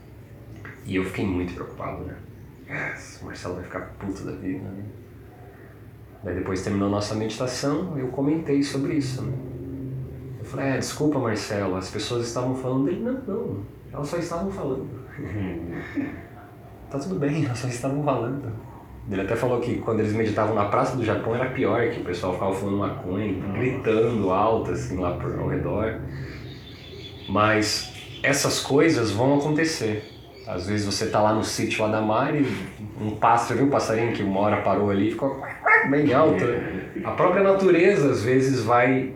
E 0.86 0.96
eu 0.96 1.04
fiquei 1.04 1.26
muito 1.26 1.54
preocupado, 1.54 2.06
né? 2.06 2.16
O 3.22 3.26
Marcelo 3.26 3.56
vai 3.56 3.64
ficar 3.66 3.82
puto 4.00 4.24
da 4.24 4.32
vida, 4.32 4.64
né? 4.64 4.84
Daí 6.24 6.36
depois 6.36 6.62
terminou 6.62 6.90
nossa 6.90 7.16
meditação, 7.16 7.98
eu 7.98 8.08
comentei 8.08 8.64
sobre 8.64 8.96
isso, 8.96 9.22
né? 9.22 9.34
Eu 10.40 10.46
falei, 10.46 10.68
é, 10.68 10.78
desculpa 10.78 11.20
Marcelo, 11.20 11.76
as 11.76 11.90
pessoas 11.90 12.28
estavam 12.28 12.56
falando 12.56 12.86
dele. 12.86 13.02
Não, 13.02 13.14
não, 13.14 13.58
elas 13.94 14.08
só 14.08 14.18
estavam 14.18 14.52
falando. 14.52 14.88
tá 16.90 17.00
tudo 17.00 17.16
bem, 17.16 17.46
elas 17.46 17.60
só 17.60 17.68
estavam 17.68 18.04
falando. 18.04 18.52
Ele 19.10 19.22
até 19.22 19.36
falou 19.36 19.62
que 19.62 19.78
quando 19.78 20.02
eles 20.02 20.12
meditavam 20.12 20.54
na 20.54 20.66
Praça 20.66 20.98
do 20.98 21.04
Japão 21.04 21.34
era 21.34 21.50
pior, 21.50 21.90
que 21.90 22.02
o 22.02 22.04
pessoal 22.04 22.34
ficava 22.34 22.54
falando 22.54 22.78
maconha, 22.78 23.34
gritando 23.54 24.30
alto 24.32 24.72
assim 24.72 24.98
lá 24.98 25.12
por, 25.12 25.40
ao 25.40 25.48
redor. 25.48 26.02
Mas 27.30 27.94
essas 28.22 28.60
coisas 28.60 29.12
vão 29.12 29.38
acontecer. 29.38 30.14
Às 30.46 30.68
vezes 30.68 30.86
você 30.86 31.08
tá 31.08 31.22
lá 31.22 31.34
no 31.34 31.44
sítio 31.44 31.84
lá 31.84 31.92
da 31.92 32.02
Mari, 32.02 32.46
um 33.02 33.12
pássaro, 33.12 33.60
viu 33.60 33.68
o 33.68 33.72
passarinho 33.72 34.14
que 34.14 34.24
uma 34.24 34.40
hora 34.40 34.62
parou 34.62 34.90
ali 34.90 35.10
e 35.10 35.12
ficou 35.12 35.42
bem 35.86 36.14
alto. 36.14 36.44
A 37.04 37.12
própria 37.12 37.44
natureza 37.44 38.12
às 38.12 38.24
vezes 38.24 38.64
vai 38.64 39.14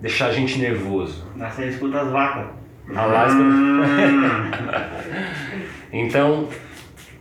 deixar 0.00 0.28
a 0.28 0.32
gente 0.32 0.58
nervoso. 0.58 1.26
Nasce 1.34 1.68
escuta 1.68 2.00
as 2.00 2.10
vacas. 2.10 2.46
Alasca. 2.94 3.40
então, 5.92 6.48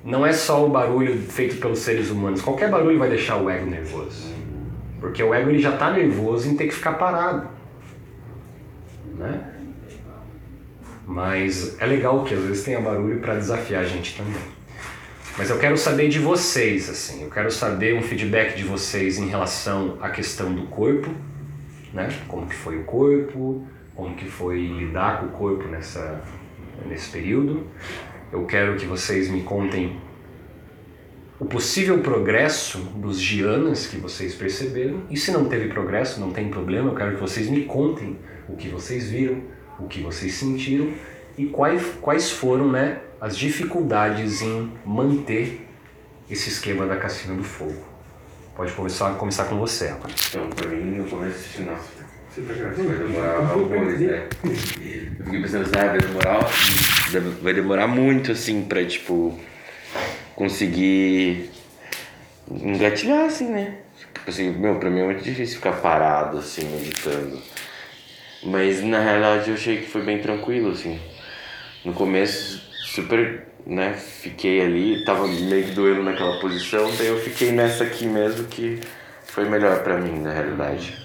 não 0.06 0.24
é 0.24 0.32
só 0.32 0.64
o 0.64 0.70
barulho 0.70 1.18
feito 1.18 1.58
pelos 1.58 1.80
seres 1.80 2.12
humanos. 2.12 2.40
Qualquer 2.42 2.70
barulho 2.70 3.00
vai 3.00 3.10
deixar 3.10 3.38
o 3.38 3.50
ego 3.50 3.66
nervoso. 3.66 4.36
Porque 5.00 5.24
o 5.24 5.34
ego 5.34 5.50
ele 5.50 5.60
já 5.60 5.72
está 5.72 5.92
nervoso 5.92 6.48
em 6.48 6.56
ter 6.56 6.68
que 6.68 6.76
ficar 6.76 6.94
parado. 6.94 7.48
Né? 9.18 9.52
Mas 11.08 11.80
é 11.80 11.86
legal 11.86 12.24
que 12.24 12.36
às 12.36 12.40
vezes 12.42 12.64
tenha 12.64 12.80
barulho 12.80 13.20
para 13.20 13.36
desafiar 13.36 13.82
a 13.82 13.86
gente 13.86 14.16
também. 14.16 14.55
Mas 15.38 15.50
eu 15.50 15.60
quero 15.60 15.78
saber 15.78 16.08
de 16.08 16.18
vocês, 16.18 16.90
assim, 16.90 17.24
eu 17.24 17.30
quero 17.30 17.52
saber 17.52 17.94
um 17.94 18.02
feedback 18.02 18.56
de 18.56 18.64
vocês 18.64 19.18
em 19.18 19.28
relação 19.28 19.98
à 20.00 20.10
questão 20.10 20.54
do 20.54 20.64
corpo, 20.68 21.14
né? 21.94 22.08
Como 22.26 22.48
que 22.48 22.56
foi 22.56 22.80
o 22.80 22.86
corpo, 22.86 23.68
como 23.94 24.16
que 24.16 24.30
foi 24.30 24.66
lidar 24.66 25.20
com 25.20 25.26
o 25.26 25.30
corpo 25.32 25.68
nessa, 25.68 26.22
nesse 26.86 27.10
período. 27.10 27.68
Eu 28.32 28.46
quero 28.46 28.78
que 28.78 28.86
vocês 28.86 29.30
me 29.30 29.44
contem 29.44 30.00
o 31.38 31.44
possível 31.44 32.00
progresso 32.00 32.78
dos 32.96 33.20
Gianas 33.20 33.88
que 33.88 33.98
vocês 33.98 34.34
perceberam. 34.36 35.02
E 35.10 35.18
se 35.18 35.32
não 35.32 35.50
teve 35.50 35.68
progresso, 35.68 36.18
não 36.18 36.32
tem 36.32 36.48
problema, 36.48 36.92
eu 36.92 36.96
quero 36.96 37.16
que 37.16 37.22
vocês 37.22 37.50
me 37.50 37.66
contem 37.66 38.18
o 38.48 38.56
que 38.56 38.70
vocês 38.70 39.10
viram, 39.10 39.42
o 39.78 39.86
que 39.86 40.02
vocês 40.02 40.34
sentiram 40.34 40.94
e 41.38 41.46
quais, 41.48 41.84
quais 42.02 42.32
foram 42.32 42.72
né, 42.72 43.00
as 43.20 43.38
dificuldades 43.38 44.42
em 44.42 44.72
manter 44.86 45.68
esse 46.30 46.50
esquema 46.50 46.86
da 46.86 46.96
Cassina 46.96 47.36
do 47.36 47.44
Fogo. 47.44 47.84
Pode 48.56 48.72
começar, 48.72 49.12
começar 49.16 49.46
com 49.46 49.58
você, 49.58 49.90
agora. 49.90 50.14
Então, 50.30 50.50
pra 50.50 50.70
mim, 50.70 50.98
no 50.98 51.10
começo, 51.10 51.62
nossa, 51.64 51.90
você 52.30 52.42
tá 52.42 52.54
gravando? 52.54 52.88
Vai 52.88 52.98
demorar 52.98 53.40
horrores, 53.40 54.00
né? 54.00 54.30
Eu 54.44 55.26
fiquei 55.26 55.42
pensando 55.42 55.64
assim, 55.64 55.78
ah, 55.78 55.88
vai 55.88 56.00
demorar, 56.00 56.50
vai 57.42 57.54
demorar 57.54 57.88
muito, 57.88 58.32
assim, 58.32 58.64
pra, 58.64 58.86
tipo, 58.86 59.38
conseguir 60.36 61.50
engatilhar, 62.50 63.26
assim, 63.26 63.50
né? 63.50 63.80
Tipo 64.00 64.30
assim, 64.30 64.52
meu, 64.52 64.76
pra 64.80 64.90
mim 64.90 65.02
é 65.02 65.06
muito 65.06 65.24
difícil 65.24 65.58
ficar 65.58 65.74
parado, 65.74 66.38
assim, 66.38 66.66
meditando. 66.66 67.42
Mas, 68.44 68.82
na 68.82 69.00
realidade, 69.00 69.50
eu 69.50 69.56
achei 69.56 69.78
que 69.78 69.88
foi 69.88 70.02
bem 70.02 70.22
tranquilo, 70.22 70.72
assim. 70.72 71.00
No 71.86 71.94
começo, 71.94 72.68
super, 72.84 73.46
né, 73.64 73.94
fiquei 73.94 74.60
ali, 74.60 75.06
tava 75.06 75.28
meio 75.28 75.66
que 75.66 75.72
doendo 75.72 76.02
naquela 76.02 76.40
posição, 76.40 76.90
daí 76.98 77.08
eu 77.08 77.20
fiquei 77.20 77.52
nessa 77.52 77.84
aqui 77.84 78.08
mesmo 78.08 78.48
que 78.48 78.82
foi 79.24 79.48
melhor 79.48 79.84
pra 79.84 79.98
mim, 79.98 80.20
na 80.20 80.34
realidade. 80.34 80.98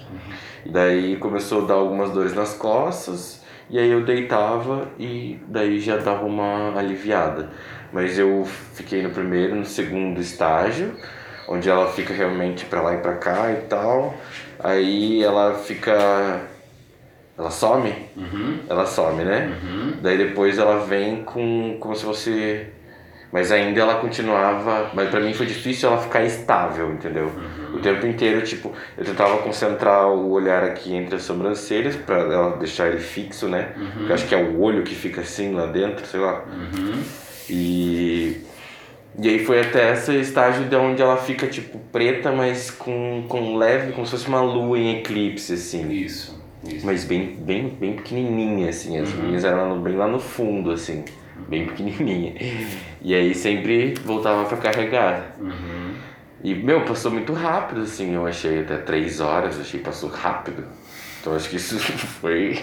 Daí 0.65 1.17
começou 1.17 1.65
a 1.65 1.67
dar 1.67 1.75
algumas 1.75 2.13
dores 2.13 2.35
nas 2.35 2.55
costas, 2.55 3.43
e 3.69 3.79
aí 3.79 3.91
eu 3.91 4.05
deitava 4.05 4.91
e 4.99 5.39
daí 5.47 5.79
já 5.81 5.99
dava 5.99 6.25
uma 6.25 6.77
aliviada. 6.79 7.51
Mas 7.93 8.19
eu 8.19 8.47
fiquei 8.75 9.03
no 9.03 9.11
primeiro, 9.11 9.55
no 9.55 9.67
segundo 9.67 10.19
estágio, 10.19 10.97
onde 11.47 11.69
ela 11.69 11.93
fica 11.93 12.15
realmente 12.15 12.65
para 12.65 12.81
lá 12.81 12.95
e 12.95 12.99
para 12.99 13.17
cá 13.17 13.53
e 13.53 13.67
tal. 13.67 14.15
Aí 14.59 15.23
ela 15.23 15.55
fica 15.55 16.41
ela 17.41 17.51
some, 17.51 17.93
uhum. 18.17 18.59
ela 18.69 18.87
some, 18.87 19.25
né? 19.25 19.59
Uhum. 19.63 19.95
Daí 20.03 20.19
depois 20.19 20.59
ela 20.59 20.85
vem 20.85 21.25
com 21.25 21.77
como 21.81 21.97
se 21.97 22.05
fosse 22.05 22.67
mas 23.33 23.53
ainda 23.53 23.81
ela 23.81 23.95
continuava. 23.97 24.91
Mas 24.93 25.09
para 25.09 25.21
mim 25.21 25.33
foi 25.33 25.47
difícil 25.47 25.89
ela 25.89 26.01
ficar 26.01 26.25
estável, 26.25 26.91
entendeu? 26.93 27.27
Uhum. 27.27 27.77
O 27.77 27.81
tempo 27.81 28.07
inteiro, 28.07 28.43
tipo, 28.43 28.73
eu 28.99 29.05
tentava 29.05 29.39
concentrar 29.39 30.09
o 30.09 30.31
olhar 30.31 30.65
aqui 30.65 30.95
entre 30.95 31.17
as 31.17 31.23
sobrancelhas 31.23 31.97
para 31.97 32.19
ela 32.19 32.57
deixar 32.57 32.89
ele 32.89 32.99
fixo, 32.99 33.49
né? 33.49 33.73
Uhum. 33.77 34.09
Eu 34.09 34.15
acho 34.15 34.27
que 34.27 34.35
é 34.35 34.39
o 34.39 34.61
olho 34.61 34.83
que 34.83 34.95
fica 34.95 35.21
assim 35.21 35.55
lá 35.55 35.67
dentro, 35.67 36.05
sei 36.07 36.21
lá. 36.21 36.45
Uhum. 36.45 37.03
E. 37.49 38.45
E 39.19 39.29
aí 39.29 39.45
foi 39.45 39.61
até 39.61 39.93
esse 39.93 40.15
estágio 40.21 40.67
de 40.67 40.77
onde 40.77 41.03
ela 41.03 41.17
fica, 41.17 41.47
tipo, 41.49 41.79
preta, 41.93 42.31
mas 42.31 42.71
com, 42.71 43.25
com 43.29 43.57
leve, 43.57 43.93
como 43.93 44.07
se 44.07 44.13
fosse 44.13 44.29
uma 44.29 44.41
lua 44.41 44.79
em 44.79 44.99
eclipse, 44.99 45.55
assim. 45.55 45.91
Isso. 45.91 46.40
Isso. 46.65 46.85
Mas 46.85 47.05
bem, 47.05 47.37
bem, 47.41 47.69
bem 47.69 47.95
pequenininha, 47.97 48.69
assim. 48.69 48.99
As 48.99 49.13
Uhum. 49.13 49.23
minhas 49.25 49.45
eram 49.45 49.81
bem 49.81 49.97
lá 49.97 50.07
no 50.07 50.19
fundo, 50.21 50.71
assim. 50.71 51.05
Bem 51.49 51.67
pequenininha. 51.67 52.35
E 53.01 53.15
aí 53.15 53.35
sempre 53.35 53.95
voltava 54.05 54.45
pra 54.45 54.59
carregar. 54.59 55.35
Uhum. 55.41 55.95
E, 56.45 56.55
meu, 56.55 56.85
passou 56.85 57.11
muito 57.11 57.33
rápido, 57.33 57.81
assim. 57.83 58.15
Eu 58.15 58.27
achei 58.27 58.61
até 58.61 58.77
três 58.77 59.21
horas, 59.21 59.59
achei 59.59 59.81
que 59.81 59.87
passou 59.87 60.11
rápido. 60.11 60.65
Então 61.21 61.35
acho 61.35 61.49
que 61.49 61.57
isso 61.57 61.79
foi. 62.21 62.59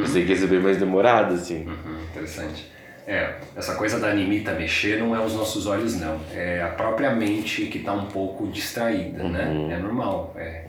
Pensei 0.00 0.24
que 0.24 0.30
ia 0.32 0.36
ser 0.36 0.46
bem 0.48 0.60
mais 0.60 0.78
demorado, 0.78 1.34
assim. 1.34 1.66
Uhum. 1.66 2.02
Interessante. 2.10 2.70
É, 3.06 3.34
essa 3.56 3.74
coisa 3.74 3.98
da 3.98 4.08
animita 4.08 4.52
mexer 4.52 4.98
não 4.98 5.16
é 5.16 5.24
os 5.24 5.34
nossos 5.34 5.66
olhos, 5.66 5.98
não. 5.98 6.20
É 6.32 6.62
a 6.62 6.68
própria 6.68 7.10
mente 7.14 7.66
que 7.66 7.78
está 7.78 7.92
um 7.92 8.06
pouco 8.06 8.46
distraída, 8.48 9.24
né? 9.24 9.68
É 9.72 9.76
normal. 9.78 10.32
É. 10.36 10.64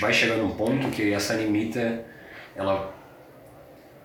Vai 0.00 0.12
chegar 0.12 0.36
num 0.36 0.50
ponto 0.50 0.88
que 0.88 1.12
essa 1.12 1.32
animita, 1.34 2.04
ela 2.56 2.92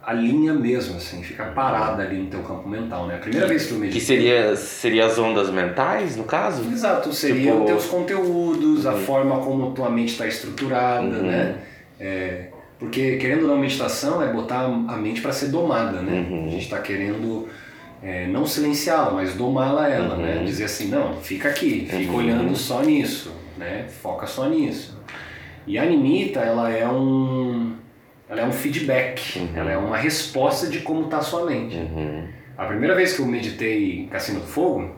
alinha 0.04 0.54
mesmo, 0.54 0.98
assim, 0.98 1.22
fica 1.22 1.46
parada 1.46 2.02
ali 2.04 2.18
no 2.18 2.28
teu 2.28 2.42
campo 2.42 2.68
mental, 2.68 3.06
né? 3.06 3.16
A 3.16 3.20
primeira 3.20 3.46
vez 3.48 3.68
que 3.68 3.74
eu 3.74 3.78
meditei... 3.80 4.00
Que 4.00 4.06
seria, 4.08 4.56
seria 4.56 5.06
as 5.06 5.20
ondas 5.20 5.50
mentais, 5.52 6.16
no 6.16 6.24
caso? 6.24 6.64
Exato, 6.72 7.14
seriam 7.14 7.58
Tipo- 7.58 7.66
teus 7.68 7.86
conteúdos, 7.86 8.86
a 8.88 8.94
Uhum. 8.94 9.00
forma 9.02 9.38
como 9.40 9.72
tua 9.72 9.90
mente 9.90 10.14
está 10.14 10.26
estruturada, 10.26 11.04
Uhum. 11.06 11.24
né? 11.28 11.56
É, 12.00 12.48
porque 12.80 13.18
querendo 13.18 13.44
ou 13.44 13.50
não, 13.50 13.58
meditação 13.60 14.24
é 14.24 14.32
botar 14.32 14.62
a 14.62 14.98
mente 14.98 15.22
para 15.22 15.34
ser 15.34 15.48
domada, 15.50 16.02
né? 16.02 16.26
Uhum. 16.28 16.48
A 16.48 16.50
gente 16.50 16.64
está 16.64 16.80
querendo 16.80 17.48
é, 18.02 18.26
não 18.28 18.46
silenciá-la, 18.48 19.12
mas 19.12 19.34
domá-la 19.36 19.90
ela, 19.90 20.16
Uhum. 20.16 20.22
né? 20.22 20.44
Dizer 20.46 20.64
assim, 20.64 20.88
não, 20.88 21.18
fica 21.18 21.50
aqui, 21.50 21.86
fica 21.88 22.10
Uhum. 22.14 22.18
olhando 22.18 22.56
só 22.56 22.82
nisso, 22.82 23.32
né? 23.58 23.86
Foca 24.02 24.26
só 24.26 24.48
nisso. 24.48 24.98
E 25.68 25.78
a 25.78 25.84
animita, 25.84 26.40
ela 26.40 26.70
é 26.72 26.88
um, 26.88 27.76
ela 28.28 28.42
é 28.42 28.46
um 28.46 28.52
feedback, 28.52 29.40
Uhum. 29.40 29.50
ela 29.56 29.72
é 29.72 29.78
uma 29.78 29.98
resposta 29.98 30.68
de 30.68 30.80
como 30.80 31.06
está 31.06 31.18
a 31.18 31.22
sua 31.22 31.46
mente. 31.46 31.76
Uhum. 31.76 32.28
A 32.58 32.66
primeira 32.66 32.96
vez 32.96 33.14
que 33.14 33.22
eu 33.22 33.26
meditei 33.26 34.08
Cassino 34.12 34.40
do 34.42 34.48
Fogo, 34.48 34.96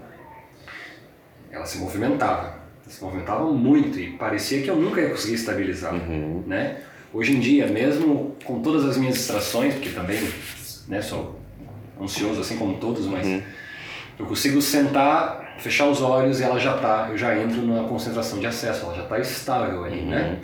ela 1.51 1.65
se 1.65 1.77
movimentava. 1.80 2.60
Se 2.88 3.03
movimentava 3.03 3.46
muito 3.51 4.00
e 4.00 4.12
parecia 4.12 4.62
que 4.62 4.70
eu 4.70 4.75
nunca 4.75 5.00
ia 5.01 5.10
conseguir 5.10 5.36
estabilizar. 5.36 5.94
Uhum. 5.94 6.44
Né? 6.46 6.77
Hoje 7.13 7.36
em 7.36 7.39
dia, 7.39 7.68
mesmo 7.68 8.36
com 8.44 8.62
todas 8.62 8.86
as 8.86 8.98
minhas 8.98 9.15
distrações, 9.15 9.74
porque 9.75 9.89
também 9.89 10.20
né, 10.88 11.01
sou 11.01 11.39
ansioso 12.01 12.41
assim 12.41 12.58
como 12.58 12.77
todos, 12.77 13.06
mas 13.06 13.25
Uhum. 13.27 13.41
eu 14.20 14.25
consigo 14.25 14.62
sentar, 14.62 15.41
fechar 15.58 15.88
os 15.88 16.01
olhos 16.01 16.39
e 16.39 16.43
ela 16.43 16.60
já 16.60 16.77
tá, 16.77 17.08
eu 17.10 17.17
já 17.17 17.38
entro 17.38 17.62
na 17.65 17.88
concentração 17.88 18.39
de 18.39 18.48
acesso, 18.48 18.86
ela 18.86 18.96
já 18.96 19.03
está 19.03 19.20
estável 19.20 19.84
ali, 19.84 20.01
né? 20.01 20.39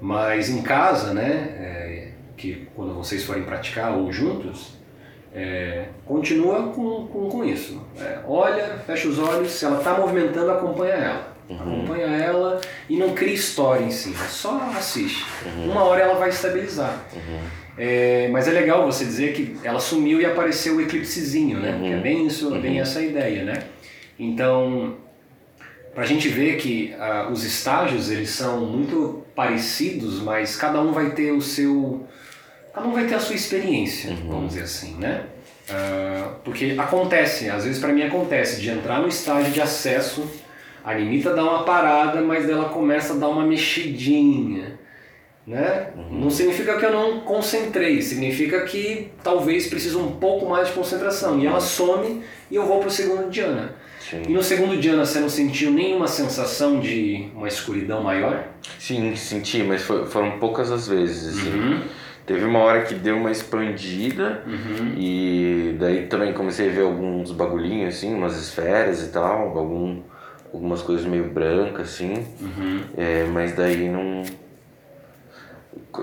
Mas 0.00 0.48
em 0.48 0.62
casa, 0.62 1.14
né, 1.14 1.48
é, 1.58 2.08
que 2.36 2.68
quando 2.74 2.94
vocês 2.94 3.24
forem 3.24 3.42
praticar 3.42 3.96
ou 3.96 4.12
juntos, 4.12 4.74
é, 5.34 5.86
continua 6.04 6.72
com, 6.72 7.06
com, 7.08 7.28
com 7.28 7.44
isso. 7.44 7.82
É, 7.98 8.18
olha, 8.26 8.78
fecha 8.86 9.08
os 9.08 9.18
olhos, 9.18 9.50
se 9.50 9.64
ela 9.64 9.78
está 9.78 9.94
movimentando, 9.94 10.50
acompanha 10.50 10.94
ela. 10.94 11.34
Acompanha 11.50 12.06
ela 12.06 12.60
e 12.88 12.96
não 12.96 13.10
cria 13.10 13.34
história 13.34 13.84
em 13.84 13.90
cima, 13.90 14.24
só 14.28 14.70
assiste. 14.76 15.24
Uma 15.64 15.82
hora 15.84 16.02
ela 16.02 16.14
vai 16.14 16.30
estabilizar. 16.30 17.04
É, 17.76 18.28
mas 18.28 18.46
é 18.46 18.52
legal 18.52 18.86
você 18.86 19.04
dizer 19.04 19.34
que 19.34 19.56
ela 19.64 19.80
sumiu 19.80 20.20
e 20.20 20.24
apareceu 20.24 20.76
o 20.76 20.80
eclipsezinho, 20.80 21.58
né? 21.58 21.78
Que 21.82 21.92
é 21.92 21.96
bem 21.96 22.26
isso, 22.26 22.50
bem 22.60 22.80
essa 22.80 23.02
ideia, 23.02 23.42
né? 23.44 23.62
Então, 24.18 24.96
para 25.94 26.04
a 26.04 26.06
gente 26.06 26.28
ver 26.28 26.56
que 26.56 26.94
ah, 26.98 27.28
os 27.32 27.44
estágios 27.44 28.10
eles 28.10 28.30
são 28.30 28.66
muito 28.66 29.24
parecidos, 29.34 30.20
mas 30.20 30.56
cada 30.56 30.80
um 30.80 30.92
vai 30.92 31.10
ter 31.10 31.32
o 31.32 31.40
seu. 31.40 32.06
Cada 32.72 32.88
um 32.88 32.92
vai 32.92 33.06
ter 33.06 33.14
a 33.14 33.20
sua 33.20 33.36
experiência, 33.36 34.10
uhum. 34.10 34.28
vamos 34.28 34.48
dizer 34.48 34.64
assim, 34.64 34.96
né? 34.96 35.26
Uh, 35.70 36.34
porque 36.44 36.74
acontece, 36.76 37.48
às 37.48 37.64
vezes 37.64 37.80
para 37.80 37.92
mim 37.92 38.02
acontece, 38.02 38.60
de 38.60 38.68
entrar 38.68 39.00
no 39.00 39.08
estágio 39.08 39.50
de 39.50 39.62
acesso, 39.62 40.28
a 40.84 40.92
limita 40.92 41.32
dá 41.32 41.42
uma 41.42 41.64
parada, 41.64 42.20
mas 42.20 42.48
ela 42.48 42.68
começa 42.68 43.14
a 43.14 43.16
dar 43.16 43.28
uma 43.28 43.46
mexidinha. 43.46 44.78
Né? 45.46 45.90
Uhum. 45.96 46.20
Não 46.20 46.30
significa 46.30 46.76
que 46.78 46.84
eu 46.84 46.92
não 46.92 47.20
concentrei, 47.20 48.02
significa 48.02 48.62
que 48.64 49.10
talvez 49.22 49.66
precise 49.66 49.96
um 49.96 50.12
pouco 50.12 50.46
mais 50.46 50.68
de 50.68 50.74
concentração. 50.74 51.38
E 51.38 51.46
ela 51.46 51.60
some 51.60 52.22
e 52.50 52.56
eu 52.56 52.66
vou 52.66 52.78
para 52.80 52.88
o 52.88 52.90
segundo 52.90 53.30
Diana. 53.30 53.74
Sim. 54.22 54.30
E 54.30 54.32
no 54.32 54.42
segundo 54.42 54.76
Diana 54.76 55.04
você 55.04 55.20
não 55.20 55.28
sentiu 55.28 55.70
nenhuma 55.70 56.06
sensação 56.06 56.78
de 56.78 57.28
uma 57.34 57.48
escuridão 57.48 58.02
maior? 58.02 58.44
Sim, 58.78 59.14
senti, 59.16 59.62
mas 59.62 59.82
foi, 59.82 60.06
foram 60.06 60.38
poucas 60.38 60.70
as 60.70 60.86
vezes. 60.86 61.36
Assim. 61.36 61.50
Uhum. 61.50 61.82
Teve 62.26 62.44
uma 62.44 62.60
hora 62.60 62.82
que 62.82 62.94
deu 62.94 63.16
uma 63.16 63.30
expandida 63.30 64.42
uhum. 64.46 64.94
e 64.96 65.76
daí 65.78 66.06
também 66.06 66.32
comecei 66.32 66.70
a 66.70 66.72
ver 66.72 66.82
alguns 66.82 67.30
bagulhinhos 67.32 67.96
assim, 67.96 68.14
umas 68.14 68.40
esferas 68.40 69.02
e 69.02 69.08
tal, 69.08 69.58
algum, 69.58 70.00
algumas 70.52 70.80
coisas 70.80 71.04
meio 71.04 71.24
brancas 71.24 71.90
assim, 71.90 72.26
uhum. 72.40 72.80
é, 72.96 73.24
mas 73.24 73.54
daí 73.54 73.90
não 73.90 74.22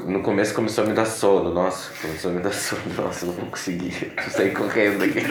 no 0.06 0.22
começo 0.22 0.54
começou 0.54 0.84
a 0.84 0.88
me 0.88 0.94
dar 0.94 1.06
sono, 1.06 1.54
nossa, 1.54 1.92
começou 2.01 2.32
a 2.32 2.34
me 2.34 2.42
dar 2.42 2.51
sono, 2.54 2.82
nossa, 2.96 3.25
não 3.25 3.34
vou 3.34 3.46
conseguir, 3.46 4.13
sair 4.30 4.51
correndo 4.51 5.00
daqui. 5.00 5.22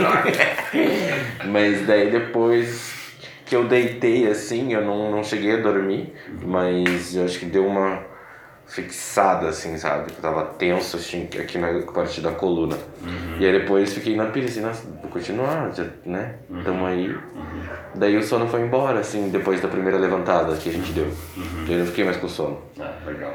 mas 1.48 1.86
daí 1.86 2.10
depois 2.10 3.00
que 3.44 3.56
eu 3.56 3.66
deitei 3.66 4.26
assim, 4.28 4.72
eu 4.72 4.84
não, 4.84 5.10
não 5.10 5.24
cheguei 5.24 5.54
a 5.54 5.62
dormir, 5.62 6.14
mas 6.42 7.16
eu 7.16 7.24
acho 7.24 7.38
que 7.38 7.46
deu 7.46 7.66
uma 7.66 8.10
fixada 8.70 9.48
assim, 9.48 9.76
sabe? 9.76 10.12
Eu 10.12 10.22
tava 10.22 10.44
tenso 10.44 10.96
assim, 10.96 11.24
aqui 11.24 11.58
na 11.58 11.82
parte 11.92 12.20
da 12.20 12.30
coluna. 12.30 12.76
Uhum. 13.02 13.38
E 13.40 13.44
aí 13.44 13.52
depois 13.52 13.92
fiquei 13.92 14.14
na 14.14 14.26
pilha 14.26 14.46
assim, 14.46 14.60
nossa, 14.60 14.88
vou 15.02 15.10
continuar, 15.10 15.74
já, 15.74 15.84
né? 16.06 16.36
Uhum. 16.48 16.62
Tamo 16.62 16.86
aí. 16.86 17.08
Uhum. 17.08 17.62
Daí 17.96 18.16
o 18.16 18.22
sono 18.22 18.46
foi 18.46 18.60
embora, 18.60 19.00
assim, 19.00 19.30
depois 19.30 19.60
da 19.60 19.66
primeira 19.66 19.98
levantada 19.98 20.54
que 20.56 20.68
a 20.68 20.72
gente 20.72 20.92
deu. 20.92 21.06
Uhum. 21.36 21.66
Eu 21.68 21.78
não 21.80 21.86
fiquei 21.86 22.04
mais 22.04 22.16
com 22.16 22.28
sono. 22.28 22.62
Ah, 22.78 22.94
legal. 23.04 23.34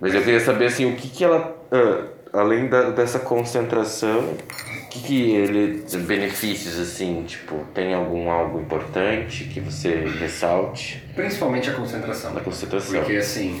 Mas 0.00 0.14
eu 0.14 0.22
queria 0.22 0.40
saber 0.40 0.66
assim, 0.66 0.92
o 0.92 0.96
que 0.96 1.08
que 1.08 1.24
ela, 1.24 1.56
uh, 1.72 2.08
além 2.32 2.68
da, 2.68 2.90
dessa 2.90 3.18
concentração, 3.18 4.20
o 4.20 4.88
que 4.90 5.02
que 5.02 5.30
ele, 5.32 5.84
benefícios 6.06 6.78
assim, 6.78 7.24
tipo, 7.24 7.64
tem 7.74 7.94
algum 7.94 8.30
algo 8.30 8.60
importante 8.60 9.44
que 9.44 9.60
você 9.60 10.04
ressalte? 10.18 11.02
Principalmente 11.14 11.70
a 11.70 11.74
concentração. 11.74 12.36
A 12.36 12.40
concentração. 12.40 13.00
Porque 13.00 13.16
assim, 13.16 13.60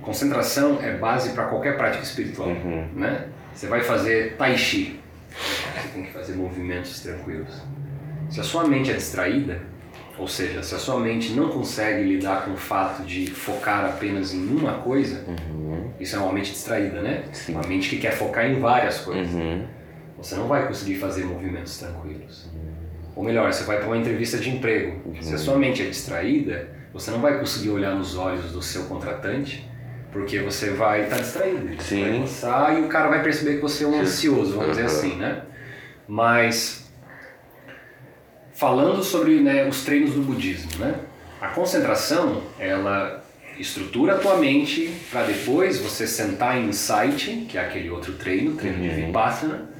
concentração 0.00 0.78
é 0.82 0.96
base 0.96 1.30
para 1.30 1.44
qualquer 1.44 1.76
prática 1.76 2.02
espiritual, 2.02 2.48
uhum. 2.48 2.88
né? 2.94 3.26
Você 3.54 3.66
vai 3.66 3.80
fazer 3.80 4.36
tai 4.36 4.56
chi, 4.56 5.00
você 5.30 5.88
tem 5.92 6.04
que 6.04 6.12
fazer 6.12 6.34
movimentos 6.34 7.00
tranquilos. 7.00 7.62
Se 8.30 8.40
a 8.40 8.42
sua 8.42 8.66
mente 8.66 8.90
é 8.90 8.94
distraída, 8.94 9.60
ou 10.18 10.26
seja, 10.26 10.62
se 10.62 10.74
a 10.74 10.78
sua 10.78 10.98
mente 10.98 11.32
não 11.32 11.48
consegue 11.48 12.02
lidar 12.02 12.44
com 12.44 12.52
o 12.52 12.56
fato 12.56 13.04
de 13.04 13.26
focar 13.28 13.84
apenas 13.84 14.34
em 14.34 14.46
uma 14.48 14.74
coisa, 14.74 15.24
uhum. 15.28 15.90
isso 16.00 16.16
é 16.16 16.18
uma 16.18 16.32
mente 16.32 16.50
distraída, 16.50 17.00
né? 17.00 17.24
Sim. 17.32 17.52
Uma 17.52 17.66
mente 17.66 17.88
que 17.88 17.98
quer 17.98 18.12
focar 18.12 18.46
em 18.46 18.58
várias 18.58 18.98
coisas. 18.98 19.32
Uhum. 19.32 19.64
Você 20.16 20.34
não 20.34 20.48
vai 20.48 20.66
conseguir 20.66 20.96
fazer 20.96 21.24
movimentos 21.24 21.78
tranquilos. 21.78 22.46
Uhum. 22.46 22.68
Ou 23.14 23.24
melhor, 23.24 23.52
você 23.52 23.62
vai 23.62 23.78
para 23.78 23.86
uma 23.86 23.96
entrevista 23.96 24.38
de 24.38 24.50
emprego. 24.50 25.14
Se 25.20 25.28
a 25.28 25.32
uhum. 25.32 25.38
sua 25.38 25.56
mente 25.56 25.82
é 25.82 25.86
distraída, 25.86 26.68
você 26.92 27.10
não 27.12 27.20
vai 27.20 27.38
conseguir 27.38 27.70
olhar 27.70 27.94
nos 27.94 28.16
olhos 28.16 28.50
do 28.50 28.60
seu 28.60 28.84
contratante, 28.84 29.68
porque 30.10 30.40
você 30.40 30.70
vai 30.70 31.04
estar 31.04 31.16
tá 31.16 31.22
distraído. 31.22 31.80
Sim. 31.80 32.02
Vai 32.02 32.12
pensar 32.12 32.78
e 32.78 32.82
o 32.82 32.88
cara 32.88 33.08
vai 33.08 33.22
perceber 33.22 33.56
que 33.56 33.62
você 33.62 33.84
é 33.84 33.86
um 33.86 34.00
ansioso, 34.00 34.54
vamos 34.54 34.70
dizer 34.70 34.86
assim, 34.86 35.14
né? 35.16 35.42
Mas 36.08 36.87
falando 38.58 39.04
sobre 39.04 39.36
né, 39.36 39.68
os 39.68 39.84
treinos 39.84 40.14
do 40.14 40.20
budismo, 40.20 40.68
né? 40.80 40.96
A 41.40 41.46
concentração, 41.46 42.42
ela 42.58 43.24
estrutura 43.56 44.14
a 44.14 44.18
tua 44.18 44.36
mente 44.36 44.92
para 45.12 45.22
depois 45.22 45.78
você 45.78 46.08
sentar 46.08 46.58
em 46.58 46.68
insight, 46.68 47.46
que 47.48 47.56
é 47.56 47.60
aquele 47.60 47.88
outro 47.88 48.14
treino, 48.14 48.56
treino 48.56 48.82
uhum. 48.82 48.88
de 48.88 49.02
vipassana, 49.06 49.70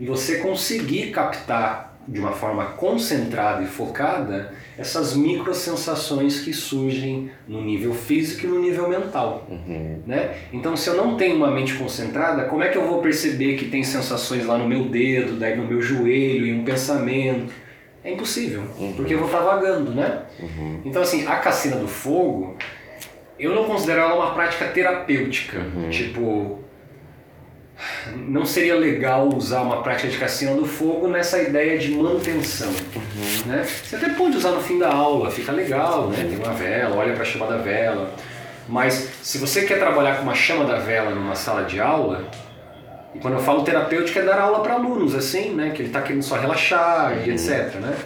e 0.00 0.06
você 0.06 0.38
conseguir 0.38 1.12
captar 1.12 2.00
de 2.08 2.18
uma 2.18 2.32
forma 2.32 2.64
concentrada 2.64 3.62
e 3.62 3.66
focada 3.66 4.52
essas 4.76 5.14
micro 5.14 5.54
sensações 5.54 6.40
que 6.40 6.52
surgem 6.52 7.30
no 7.46 7.62
nível 7.62 7.94
físico 7.94 8.46
e 8.46 8.48
no 8.48 8.60
nível 8.60 8.88
mental, 8.88 9.46
uhum. 9.48 10.02
né? 10.04 10.34
Então, 10.52 10.76
se 10.76 10.88
eu 10.88 10.96
não 10.96 11.16
tenho 11.16 11.36
uma 11.36 11.50
mente 11.52 11.74
concentrada, 11.74 12.46
como 12.46 12.64
é 12.64 12.70
que 12.70 12.78
eu 12.78 12.88
vou 12.88 13.00
perceber 13.00 13.54
que 13.54 13.66
tem 13.66 13.84
sensações 13.84 14.44
lá 14.46 14.58
no 14.58 14.66
meu 14.66 14.86
dedo, 14.86 15.38
daí 15.38 15.56
no 15.56 15.64
meu 15.64 15.80
joelho 15.80 16.46
e 16.46 16.52
um 16.52 16.64
pensamento? 16.64 17.69
É 18.02 18.12
impossível, 18.12 18.62
uhum. 18.78 18.94
porque 18.94 19.14
eu 19.14 19.18
vou 19.18 19.26
estar 19.26 19.40
vagando, 19.40 19.90
né? 19.90 20.22
Uhum. 20.38 20.80
Então, 20.84 21.02
assim, 21.02 21.26
a 21.26 21.36
cassina 21.36 21.76
do 21.76 21.86
fogo, 21.86 22.56
eu 23.38 23.54
não 23.54 23.64
considero 23.64 24.00
ela 24.00 24.14
uma 24.14 24.34
prática 24.34 24.66
terapêutica. 24.66 25.58
Uhum. 25.58 25.90
Tipo, 25.90 26.58
não 28.16 28.44
seria 28.44 28.74
legal 28.74 29.28
usar 29.34 29.62
uma 29.62 29.82
prática 29.82 30.08
de 30.08 30.18
cassina 30.18 30.54
do 30.54 30.66
fogo 30.66 31.08
nessa 31.08 31.42
ideia 31.42 31.78
de 31.78 31.90
manutenção. 31.90 32.68
Uhum. 32.68 33.46
Né? 33.46 33.64
Você 33.64 33.96
até 33.96 34.08
pode 34.10 34.36
usar 34.36 34.50
no 34.52 34.62
fim 34.62 34.78
da 34.78 34.92
aula, 34.92 35.30
fica 35.30 35.52
legal, 35.52 36.08
né? 36.08 36.26
Tem 36.28 36.38
uma 36.38 36.52
vela, 36.54 36.96
olha 36.96 37.12
para 37.12 37.22
a 37.22 37.26
chama 37.26 37.46
da 37.46 37.58
vela. 37.58 38.14
Mas 38.68 39.10
se 39.22 39.38
você 39.38 39.64
quer 39.64 39.78
trabalhar 39.78 40.16
com 40.16 40.22
uma 40.22 40.34
chama 40.34 40.64
da 40.64 40.78
vela 40.78 41.10
numa 41.10 41.34
sala 41.34 41.64
de 41.64 41.80
aula, 41.80 42.30
quando 43.20 43.34
eu 43.34 43.40
falo 43.40 43.62
terapêutico 43.62 44.18
é 44.18 44.22
dar 44.22 44.38
aula 44.38 44.60
para 44.60 44.74
alunos, 44.74 45.14
assim, 45.14 45.50
né? 45.50 45.70
Que 45.70 45.82
ele 45.82 45.88
está 45.88 46.02
querendo 46.02 46.22
só 46.22 46.36
relaxar 46.36 47.12
uhum. 47.12 47.24
e 47.24 47.30
etc, 47.30 47.74
né? 47.76 47.96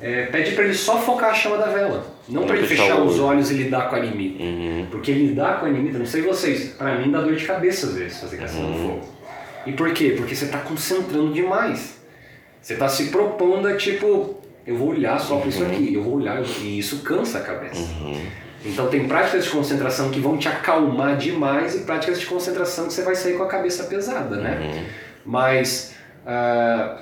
É, 0.00 0.26
pede 0.26 0.52
para 0.52 0.64
ele 0.64 0.74
só 0.74 0.98
focar 0.98 1.30
a 1.30 1.34
chama 1.34 1.56
da 1.56 1.66
vela. 1.66 2.06
Não 2.28 2.46
para 2.46 2.56
ele 2.56 2.66
fechar 2.66 3.00
os 3.00 3.18
olhos 3.18 3.50
e 3.50 3.54
lidar 3.54 3.88
com 3.88 3.96
a 3.96 3.98
limita. 3.98 4.42
Uhum. 4.42 4.86
Porque 4.90 5.12
lidar 5.12 5.60
com 5.60 5.66
a 5.66 5.68
limita, 5.68 5.98
não 5.98 6.06
sei 6.06 6.22
vocês, 6.22 6.70
para 6.70 6.98
mim 6.98 7.10
dá 7.10 7.20
dor 7.20 7.34
de 7.34 7.44
cabeça 7.44 7.86
às 7.86 7.94
vezes 7.94 8.20
fazer 8.20 8.36
caçando 8.36 8.66
uhum. 8.66 8.88
fogo. 8.88 9.08
E 9.66 9.72
por 9.72 9.92
quê? 9.92 10.14
Porque 10.16 10.34
você 10.34 10.44
está 10.44 10.58
concentrando 10.58 11.32
demais. 11.32 11.98
Você 12.60 12.74
está 12.74 12.88
se 12.88 13.06
propondo 13.06 13.66
a 13.66 13.76
tipo, 13.76 14.40
eu 14.66 14.76
vou 14.76 14.90
olhar 14.90 15.18
só 15.18 15.38
para 15.38 15.48
isso 15.48 15.62
uhum. 15.62 15.70
aqui, 15.70 15.94
eu 15.94 16.02
vou 16.02 16.16
olhar, 16.16 16.42
e 16.42 16.78
isso 16.78 16.98
cansa 17.02 17.38
a 17.38 17.42
cabeça. 17.42 17.88
Então 18.64 18.88
tem 18.88 19.06
práticas 19.06 19.44
de 19.44 19.50
concentração 19.50 20.10
que 20.10 20.18
vão 20.18 20.38
te 20.38 20.48
acalmar 20.48 21.16
demais 21.16 21.74
e 21.74 21.80
práticas 21.80 22.18
de 22.18 22.26
concentração 22.26 22.86
que 22.86 22.94
você 22.94 23.02
vai 23.02 23.14
sair 23.14 23.36
com 23.36 23.42
a 23.42 23.48
cabeça 23.48 23.84
pesada, 23.84 24.36
né? 24.36 24.58
Uhum. 24.60 24.84
Mas 25.26 25.94
uh, 26.24 26.98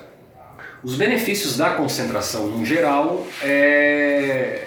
os 0.83 0.95
benefícios 0.95 1.55
da 1.55 1.71
concentração 1.71 2.47
no 2.47 2.65
geral 2.65 3.25
é, 3.41 4.65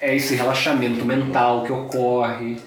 é 0.00 0.14
esse 0.14 0.36
relaxamento 0.36 1.04
mental 1.04 1.64
que 1.64 1.72
ocorre. 1.72 2.58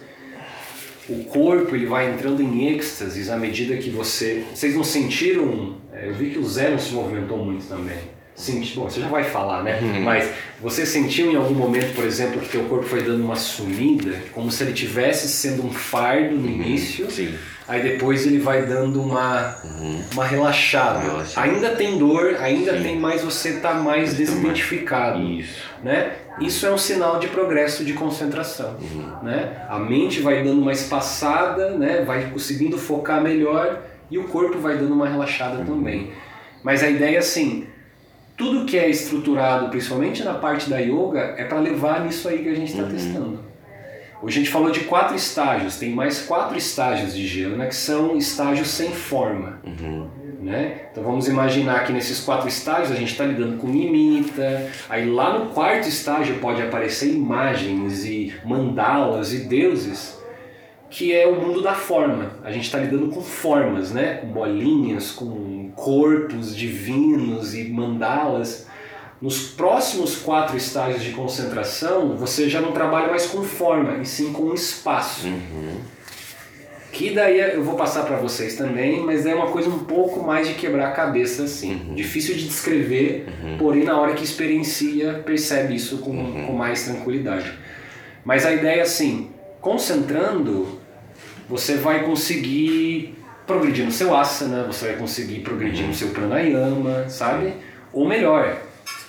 O 1.07 1.23
corpo 1.23 1.75
ele 1.75 1.85
vai 1.85 2.11
entrando 2.11 2.41
em 2.41 2.67
êxtases 2.75 3.29
à 3.29 3.37
medida 3.37 3.77
que 3.77 3.89
você. 3.89 4.45
Vocês 4.53 4.75
não 4.75 4.83
sentiram? 4.83 5.77
É, 5.93 6.07
eu 6.07 6.13
vi 6.13 6.31
que 6.31 6.37
o 6.37 6.47
Zé 6.47 6.69
não 6.69 6.77
se 6.77 6.93
movimentou 6.93 7.37
muito 7.37 7.65
também 7.67 8.18
sentiu, 8.39 8.81
bom, 8.81 8.89
você 8.89 9.01
já 9.01 9.07
vai 9.07 9.23
falar, 9.23 9.63
né? 9.63 9.79
Uhum. 9.81 10.01
Mas 10.01 10.31
você 10.61 10.85
sentiu 10.85 11.29
em 11.29 11.35
algum 11.35 11.53
momento, 11.53 11.93
por 11.93 12.05
exemplo, 12.05 12.39
que 12.39 12.49
teu 12.49 12.63
corpo 12.65 12.85
foi 12.85 13.03
dando 13.03 13.23
uma 13.23 13.35
sumida, 13.35 14.15
como 14.33 14.49
se 14.49 14.63
ele 14.63 14.73
tivesse 14.73 15.27
sendo 15.27 15.65
um 15.65 15.71
fardo 15.71 16.35
no 16.35 16.47
uhum. 16.47 16.53
início, 16.53 17.11
Sim. 17.11 17.35
aí 17.67 17.81
depois 17.81 18.25
ele 18.25 18.39
vai 18.39 18.65
dando 18.65 19.01
uma, 19.01 19.57
uhum. 19.63 20.01
uma 20.13 20.25
relaxada. 20.25 21.01
Ainda 21.35 21.71
tem 21.71 21.97
dor, 21.97 22.37
ainda 22.39 22.77
Sim. 22.77 22.83
tem 22.83 22.97
mais 22.97 23.21
você 23.21 23.59
tá 23.59 23.73
mais 23.73 24.13
desidentificado, 24.13 25.21
Isso. 25.21 25.61
né? 25.83 26.13
Isso 26.39 26.65
é 26.65 26.71
um 26.71 26.77
sinal 26.77 27.19
de 27.19 27.27
progresso 27.27 27.83
de 27.83 27.91
concentração, 27.91 28.77
uhum. 28.81 29.23
né? 29.23 29.65
A 29.67 29.77
mente 29.77 30.21
vai 30.21 30.41
dando 30.41 30.61
uma 30.61 30.71
espaçada, 30.71 31.71
né? 31.71 32.03
Vai 32.05 32.29
conseguindo 32.31 32.77
focar 32.77 33.21
melhor 33.21 33.81
e 34.09 34.17
o 34.17 34.23
corpo 34.23 34.57
vai 34.59 34.77
dando 34.77 34.93
uma 34.93 35.09
relaxada 35.09 35.57
uhum. 35.57 35.65
também. 35.65 36.13
Mas 36.63 36.83
a 36.83 36.89
ideia 36.89 37.15
é 37.15 37.19
assim, 37.19 37.67
tudo 38.39 38.65
que 38.65 38.77
é 38.77 38.89
estruturado, 38.89 39.67
principalmente 39.67 40.23
na 40.23 40.33
parte 40.33 40.69
da 40.69 40.79
yoga, 40.79 41.35
é 41.37 41.43
para 41.43 41.59
levar 41.59 42.05
nisso 42.05 42.29
aí 42.29 42.41
que 42.41 42.47
a 42.47 42.55
gente 42.55 42.71
está 42.71 42.83
uhum. 42.83 42.89
testando. 42.89 43.39
Hoje 44.23 44.37
a 44.37 44.43
gente 44.43 44.51
falou 44.51 44.71
de 44.71 44.79
quatro 44.81 45.13
estágios, 45.13 45.77
tem 45.77 45.91
mais 45.91 46.21
quatro 46.21 46.57
estágios 46.57 47.13
de 47.13 47.27
gelo, 47.27 47.57
né, 47.57 47.67
que 47.67 47.75
são 47.75 48.15
estágios 48.17 48.69
sem 48.69 48.91
forma. 48.91 49.59
Uhum. 49.65 50.07
Né? 50.41 50.83
Então 50.89 51.03
vamos 51.03 51.27
imaginar 51.27 51.83
que 51.85 51.91
nesses 51.91 52.21
quatro 52.21 52.47
estágios 52.47 52.91
a 52.91 52.95
gente 52.95 53.11
está 53.11 53.25
lidando 53.25 53.57
com 53.57 53.67
imita, 53.67 54.71
aí 54.89 55.09
lá 55.09 55.37
no 55.37 55.47
quarto 55.47 55.89
estágio 55.89 56.35
pode 56.39 56.61
aparecer 56.61 57.13
imagens 57.13 58.05
e 58.05 58.33
mandalas 58.45 59.33
e 59.33 59.39
deuses 59.39 60.17
que 60.89 61.13
é 61.13 61.27
o 61.27 61.35
mundo 61.35 61.61
da 61.61 61.73
forma. 61.73 62.31
A 62.43 62.51
gente 62.51 62.65
está 62.65 62.79
lidando 62.79 63.09
com 63.09 63.21
formas, 63.21 63.91
né? 63.91 64.15
com 64.15 64.27
bolinhas, 64.27 65.11
com 65.11 65.25
corpos 65.75 66.55
divinos 66.55 67.53
e 67.55 67.65
mandalas. 67.69 68.67
nos 69.21 69.49
próximos 69.49 70.15
quatro 70.15 70.55
estágios 70.55 71.03
de 71.03 71.11
concentração, 71.11 72.15
você 72.15 72.47
já 72.47 72.61
não 72.61 72.71
trabalha 72.71 73.09
mais 73.09 73.25
com 73.25 73.43
forma, 73.43 73.97
e 74.01 74.05
sim 74.05 74.31
com 74.31 74.53
espaço. 74.53 75.27
Uhum. 75.27 75.81
Que 76.93 77.11
daí 77.13 77.37
eu 77.37 77.61
vou 77.61 77.75
passar 77.75 78.03
para 78.05 78.15
vocês 78.15 78.55
também, 78.55 79.01
mas 79.01 79.25
é 79.25 79.35
uma 79.35 79.47
coisa 79.47 79.69
um 79.69 79.79
pouco 79.79 80.25
mais 80.25 80.47
de 80.47 80.53
quebrar 80.53 80.87
a 80.87 80.91
cabeça 80.91 81.43
assim. 81.43 81.73
Uhum. 81.89 81.95
Difícil 81.95 82.33
de 82.35 82.45
descrever, 82.47 83.27
porém 83.59 83.83
na 83.83 83.99
hora 83.99 84.13
que 84.13 84.23
experiencia, 84.23 85.21
percebe 85.25 85.75
isso 85.75 85.97
com, 85.97 86.11
Uhum. 86.11 86.47
com 86.47 86.53
mais 86.53 86.83
tranquilidade. 86.85 87.51
Mas 88.23 88.45
a 88.45 88.53
ideia 88.53 88.79
é 88.79 88.81
assim, 88.83 89.31
concentrando, 89.59 90.79
você 91.49 91.75
vai 91.75 92.05
conseguir 92.05 93.18
progredir 93.49 93.83
no 93.83 93.91
seu 93.91 94.15
asana, 94.15 94.63
você 94.63 94.89
vai 94.89 94.95
conseguir 94.97 95.39
progredir 95.39 95.87
no 95.87 95.93
seu 95.93 96.09
pranayama, 96.09 97.09
sabe? 97.09 97.53
Ou 97.91 98.07
melhor, 98.07 98.55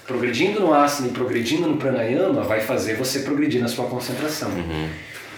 progredindo 0.07 0.61
no 0.61 0.73
asana 0.73 1.09
e 1.09 1.11
progredindo 1.11 1.69
no 1.69 1.77
pranayama 1.77 2.43
vai 2.43 2.63
fazer 2.63 2.97
você 2.97 3.21
progredir 3.21 3.61
na 3.61 3.69
sua 3.69 3.85
concentração. 3.85 4.51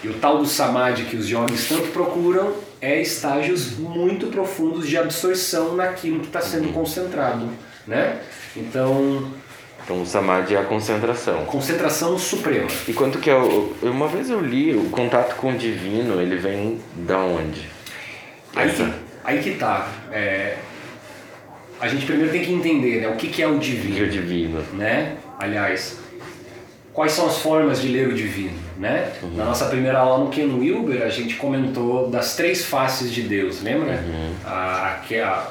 E 0.01 0.07
o 0.07 0.13
tal 0.13 0.37
do 0.37 0.45
samadhi 0.45 1.03
que 1.03 1.17
os 1.17 1.29
yogis 1.29 1.67
tanto 1.67 1.89
procuram 1.89 2.53
é 2.81 3.01
estágios 3.01 3.77
muito 3.77 4.27
profundos 4.27 4.87
de 4.87 4.97
absorção 4.97 5.75
naquilo 5.75 6.21
que 6.21 6.27
está 6.27 6.39
sendo 6.41 6.71
concentrado, 6.71 7.49
né? 7.85 8.19
Então, 8.55 9.31
Então 9.83 10.01
o 10.01 10.05
samadhi 10.05 10.55
é 10.55 10.59
a 10.59 10.63
concentração. 10.63 11.43
concentração 11.45 12.17
suprema. 12.17 12.67
E 12.87 12.93
quanto 12.93 13.19
que 13.19 13.29
é 13.29 13.35
o. 13.35 13.73
Uma 13.81 14.07
vez 14.07 14.29
eu 14.29 14.39
li, 14.39 14.73
o 14.73 14.89
contato 14.89 15.35
com 15.35 15.51
o 15.51 15.57
divino, 15.57 16.21
ele 16.21 16.37
vem 16.37 16.79
da 16.95 17.17
onde? 17.17 17.72
Aí 18.55 18.69
que, 18.71 18.93
aí 19.23 19.39
que 19.41 19.51
tá. 19.55 19.87
é, 20.11 20.57
a 21.79 21.87
gente 21.87 22.05
primeiro 22.05 22.31
tem 22.31 22.43
que 22.43 22.51
entender 22.53 23.01
né, 23.01 23.07
o 23.09 23.15
que, 23.15 23.27
que 23.27 23.41
é 23.41 23.47
o 23.47 23.51
é 23.51 23.55
o 23.55 23.59
divino, 23.59 24.09
divino. 24.09 24.63
né? 24.73 25.17
Aliás, 25.39 25.97
quais 26.93 27.11
são 27.11 27.27
as 27.27 27.39
formas 27.39 27.81
de 27.81 27.87
ler 27.89 28.07
o 28.07 28.13
divino, 28.13 28.57
né? 28.77 29.11
Na 29.35 29.45
nossa 29.45 29.65
primeira 29.65 29.99
aula 29.99 30.23
no 30.23 30.29
Ken 30.29 30.45
Wilber, 30.45 31.01
a 31.01 31.09
gente 31.09 31.35
comentou 31.35 32.09
das 32.09 32.35
três 32.35 32.63
faces 32.65 33.11
de 33.11 33.23
Deus, 33.23 33.61
lembra? 33.61 34.01
A, 34.45 34.99
a, 35.09 35.13
é 35.13 35.21
a- 35.21 35.47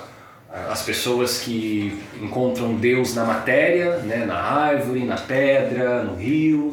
as 0.70 0.82
pessoas 0.82 1.40
que 1.40 1.98
encontram 2.20 2.74
Deus 2.74 3.14
na 3.14 3.24
matéria, 3.24 3.96
né? 3.98 4.24
na 4.26 4.36
árvore, 4.36 5.02
na 5.04 5.16
pedra, 5.16 6.02
no 6.04 6.14
rio. 6.16 6.72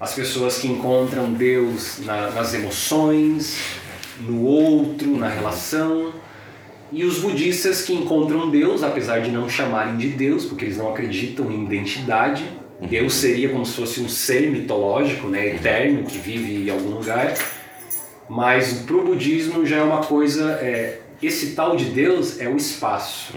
As 0.00 0.12
pessoas 0.12 0.58
que 0.58 0.66
encontram 0.66 1.32
Deus 1.32 2.00
na- 2.04 2.30
nas 2.32 2.52
emoções, 2.52 3.56
no 4.20 4.42
outro, 4.42 5.16
na 5.16 5.28
relação. 5.28 6.12
E 6.90 7.04
os 7.04 7.20
budistas 7.20 7.82
que 7.82 7.94
encontram 7.94 8.50
Deus, 8.50 8.82
apesar 8.82 9.20
de 9.20 9.30
não 9.30 9.48
chamarem 9.48 9.96
de 9.96 10.08
Deus, 10.08 10.44
porque 10.44 10.66
eles 10.66 10.76
não 10.76 10.90
acreditam 10.90 11.50
em 11.50 11.64
identidade. 11.64 12.44
Deus 12.80 13.14
seria 13.14 13.48
como 13.48 13.64
se 13.64 13.76
fosse 13.76 14.00
um 14.00 14.08
ser 14.08 14.50
mitológico, 14.50 15.28
né, 15.28 15.54
eterno, 15.54 16.04
que 16.04 16.18
vive 16.18 16.66
em 16.66 16.70
algum 16.70 16.90
lugar. 16.90 17.34
Mas 18.28 18.72
para 18.84 18.96
o 18.96 19.04
budismo 19.04 19.64
já 19.64 19.76
é 19.76 19.82
uma 19.82 20.02
coisa. 20.04 20.52
é, 20.60 21.00
esse 21.22 21.54
tal 21.54 21.76
de 21.76 21.84
Deus 21.84 22.40
é 22.40 22.48
o 22.48 22.56
espaço. 22.56 23.32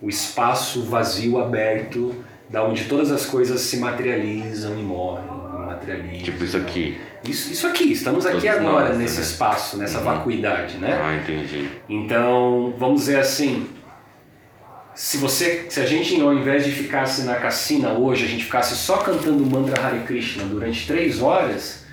O 0.00 0.08
espaço 0.08 0.82
vazio, 0.84 1.38
aberto, 1.38 2.14
da 2.48 2.64
onde 2.64 2.84
todas 2.84 3.10
as 3.10 3.26
coisas 3.26 3.60
se 3.62 3.78
materializam 3.78 4.78
e 4.78 4.82
morrem. 4.82 5.24
Materializam. 5.66 6.22
Tipo 6.22 6.44
isso 6.44 6.56
aqui. 6.56 6.96
Isso, 7.28 7.52
isso 7.52 7.66
aqui, 7.66 7.92
estamos 7.92 8.24
aqui 8.24 8.46
Todos 8.46 8.56
agora, 8.56 8.88
nós, 8.88 8.98
nesse 8.98 9.16
né? 9.16 9.22
espaço, 9.22 9.76
nessa 9.76 10.00
vacuidade, 10.00 10.78
né? 10.78 11.00
Ah, 11.02 11.14
entendi. 11.16 11.68
Então, 11.88 12.74
vamos 12.78 13.00
dizer 13.00 13.18
assim, 13.18 13.66
se 14.94 15.18
você, 15.18 15.66
se 15.68 15.80
a 15.80 15.86
gente 15.86 16.20
ao 16.20 16.32
invés 16.32 16.64
de 16.64 16.70
ficasse 16.70 17.22
na 17.22 17.34
cassina 17.34 17.92
hoje, 17.92 18.24
a 18.24 18.28
gente 18.28 18.44
ficasse 18.44 18.74
só 18.76 18.98
cantando 18.98 19.42
o 19.42 19.46
mantra 19.46 19.80
Hare 19.80 20.00
Krishna 20.00 20.44
durante 20.44 20.86
três 20.86 21.20
horas, 21.20 21.84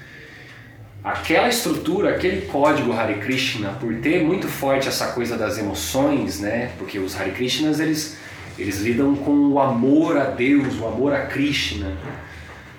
aquela 1.04 1.50
estrutura, 1.50 2.12
aquele 2.12 2.46
código 2.46 2.94
Hare 2.94 3.16
Krishna, 3.16 3.72
por 3.80 3.94
ter 3.96 4.24
muito 4.24 4.48
forte 4.48 4.88
essa 4.88 5.08
coisa 5.08 5.36
das 5.36 5.58
emoções, 5.58 6.40
né? 6.40 6.72
Porque 6.78 6.98
os 6.98 7.20
Hare 7.20 7.32
Krishnas 7.32 7.80
eles 7.80 8.18
eles 8.58 8.80
lidam 8.82 9.16
com 9.16 9.50
o 9.50 9.60
amor 9.60 10.16
a 10.18 10.26
Deus, 10.26 10.80
o 10.80 10.86
amor 10.86 11.14
a 11.14 11.26
Krishna. 11.26 11.98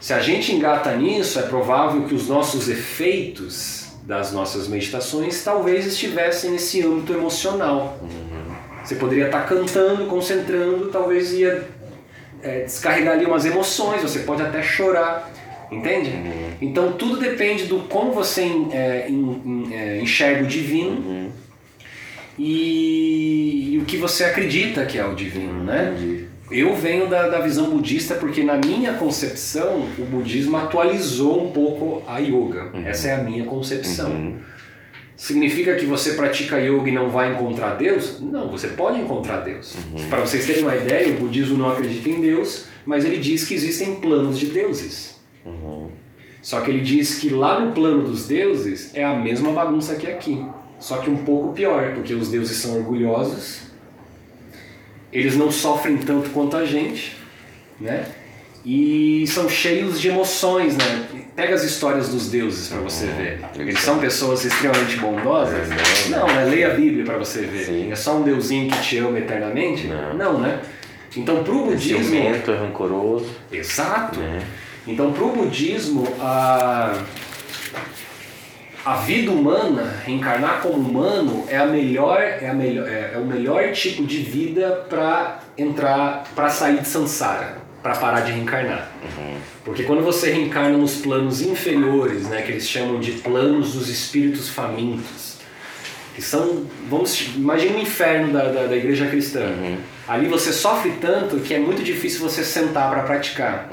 Se 0.05 0.12
a 0.12 0.21
gente 0.21 0.55
engata 0.55 0.95
nisso, 0.95 1.38
é 1.38 1.43
provável 1.45 2.03
que 2.03 2.14
os 2.14 2.29
nossos 2.29 2.69
efeitos 2.69 3.87
das 4.03 4.33
nossas 4.33 4.69
meditações 4.69 5.43
talvez 5.43 5.87
estivessem 5.87 6.51
nesse 6.51 6.83
âmbito 6.83 7.14
emocional. 7.14 7.99
Você 8.85 8.97
poderia 8.97 9.25
estar 9.25 9.47
cantando, 9.47 10.05
concentrando, 10.05 10.90
talvez 10.90 11.33
ia 11.33 11.67
é, 12.43 12.64
descarregar 12.64 13.14
ali 13.14 13.25
umas 13.25 13.47
emoções, 13.47 14.03
você 14.03 14.19
pode 14.19 14.43
até 14.43 14.62
chorar, 14.62 15.33
entende? 15.73 16.11
Então 16.61 16.93
tudo 16.93 17.17
depende 17.17 17.64
do 17.64 17.79
como 17.88 18.12
você 18.12 18.43
é, 18.73 19.09
é, 19.73 20.01
enxerga 20.03 20.45
o 20.45 20.47
divino 20.47 21.33
e, 22.38 23.71
e 23.73 23.79
o 23.79 23.87
que 23.87 23.97
você 23.97 24.25
acredita 24.25 24.85
que 24.85 24.99
é 24.99 25.07
o 25.07 25.14
divino, 25.14 25.64
né? 25.64 26.29
Eu 26.55 26.77
venho 26.77 27.09
da, 27.09 27.29
da 27.29 27.40
visão 27.40 27.69
budista 27.69 28.14
porque 28.14 28.45
na 28.45 28.57
minha 28.57 28.95
concepção 28.95 29.88
o 29.99 30.05
budismo 30.05 30.57
atualizou 30.57 31.45
um 31.45 31.51
pouco 31.51 32.01
a 32.07 32.19
yoga. 32.21 32.71
Essa 32.87 33.09
é 33.09 33.14
a 33.17 33.25
minha 33.25 33.45
concepção. 33.45 34.37
Significa 35.17 35.75
que 35.75 35.85
você 35.85 36.12
pratica 36.12 36.61
yoga 36.61 36.88
e 36.88 36.93
não 36.93 37.11
vai 37.11 37.33
encontrar 37.33 37.75
Deus? 37.75 38.21
Não, 38.21 38.49
você 38.49 38.69
pode 38.69 39.01
encontrar 39.01 39.40
Deus. 39.40 39.75
Para 40.09 40.21
vocês 40.21 40.47
terem 40.47 40.62
uma 40.62 40.77
ideia, 40.77 41.12
o 41.17 41.19
budismo 41.19 41.59
não 41.59 41.73
acredita 41.73 42.09
em 42.09 42.21
Deus, 42.21 42.67
mas 42.87 43.05
ele 43.05 43.19
diz 43.19 43.45
que 43.45 43.55
existem 43.55 43.97
planos 43.97 44.38
de 44.38 44.47
deuses. 44.47 45.21
Só 46.40 46.61
que 46.61 46.71
ele 46.71 46.83
diz 46.83 47.19
que 47.19 47.31
lá 47.31 47.59
no 47.59 47.73
plano 47.73 48.05
dos 48.05 48.29
deuses 48.29 48.95
é 48.95 49.03
a 49.03 49.17
mesma 49.17 49.51
bagunça 49.51 49.97
que 49.97 50.07
aqui. 50.07 50.45
Só 50.79 50.99
que 50.99 51.11
um 51.11 51.25
pouco 51.25 51.53
pior, 51.53 51.95
porque 51.95 52.14
os 52.14 52.29
deuses 52.29 52.59
são 52.59 52.77
orgulhosos, 52.77 53.62
eles 55.14 55.37
não 55.37 55.50
sofrem 55.50 55.96
tanto 55.96 56.31
quanto 56.31 56.57
a 56.57 56.66
gente, 56.66 57.16
né? 57.81 58.05
E 58.66 59.27
são 59.29 59.48
cheios 59.48 60.00
de 60.00 60.09
emoções, 60.09 60.77
né? 60.77 61.07
Pega 61.37 61.55
as 61.55 61.62
histórias 61.62 62.09
dos 62.09 62.31
deuses 62.31 62.68
para 62.68 62.81
você 62.81 63.07
ver. 63.07 63.40
Eles 63.59 63.79
são 63.79 63.98
pessoas 63.98 64.44
extremamente 64.44 64.96
bondosas? 64.96 65.68
Não, 66.09 66.27
né? 66.27 66.44
Leia 66.44 66.72
a 66.72 66.74
Bíblia 66.74 67.05
para 67.05 67.18
você 67.18 67.42
ver. 67.42 67.66
Sim. 67.66 67.92
É 67.92 67.94
só 67.94 68.16
um 68.16 68.22
deusinho 68.22 68.70
que 68.70 68.81
te 68.81 68.98
ama 68.98 69.18
eternamente? 69.18 69.87
Não. 69.87 70.38
né? 70.38 70.61
Então, 71.14 71.44
pro 71.44 71.66
budismo, 71.66 72.03
Ciumento, 72.05 72.50
é 72.50 72.57
rancoroso. 72.57 73.31
Exato. 73.53 74.18
né? 74.18 74.42
Então, 74.87 75.12
para 75.12 75.24
o 75.24 75.33
budismo, 75.33 76.09
a, 76.18 76.98
a 78.85 78.97
vida 78.97 79.31
humana, 79.31 80.03
reencarnar 80.05 80.61
como 80.61 80.75
humano, 80.75 81.44
é 81.49 81.57
a 81.57 81.64
melhor, 81.64 82.20
é, 82.20 82.49
a 82.49 82.53
melhor, 82.53 82.87
é, 82.87 83.12
é 83.14 83.18
o 83.18 83.25
melhor 83.25 83.73
tipo 83.73 84.05
de 84.05 84.18
vida 84.18 84.85
para 84.90 85.40
entrar, 85.57 86.25
para 86.35 86.51
sair 86.51 86.81
de 86.81 86.87
samsara, 86.87 87.59
para 87.83 87.94
parar 87.94 88.20
de 88.20 88.33
reencarnar. 88.33 88.90
Porque 89.64 89.85
quando 89.85 90.03
você 90.03 90.31
reencarna 90.31 90.77
nos 90.77 90.97
planos 90.97 91.40
inferiores, 91.40 92.29
né, 92.29 92.42
que 92.42 92.53
eles 92.53 92.68
chamam 92.68 93.01
de 93.01 93.12
planos 93.12 93.73
dos 93.73 93.88
espíritos 93.88 94.51
famintos, 94.51 95.38
que 96.14 96.20
são, 96.20 96.64
vamos, 96.88 97.35
imagina 97.35 97.79
o 97.79 97.81
inferno 97.81 98.33
da, 98.35 98.44
da, 98.44 98.66
da 98.66 98.77
igreja 98.77 99.07
cristã. 99.07 99.51
Ali 100.07 100.29
você 100.29 100.53
sofre 100.53 100.93
tanto 101.01 101.40
que 101.40 101.55
é 101.55 101.59
muito 101.59 101.83
difícil 101.83 102.21
você 102.21 102.45
sentar 102.45 102.90
para 102.90 103.03
praticar. 103.05 103.71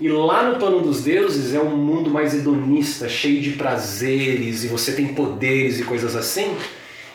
E 0.00 0.08
lá 0.08 0.44
no 0.44 0.58
plano 0.58 0.80
dos 0.80 1.02
deuses 1.02 1.54
é 1.54 1.60
um 1.60 1.76
mundo 1.76 2.08
mais 2.08 2.34
hedonista, 2.34 3.08
cheio 3.08 3.40
de 3.42 3.50
prazeres, 3.50 4.62
e 4.62 4.68
você 4.68 4.92
tem 4.92 5.08
poderes 5.08 5.80
e 5.80 5.84
coisas 5.84 6.14
assim. 6.14 6.56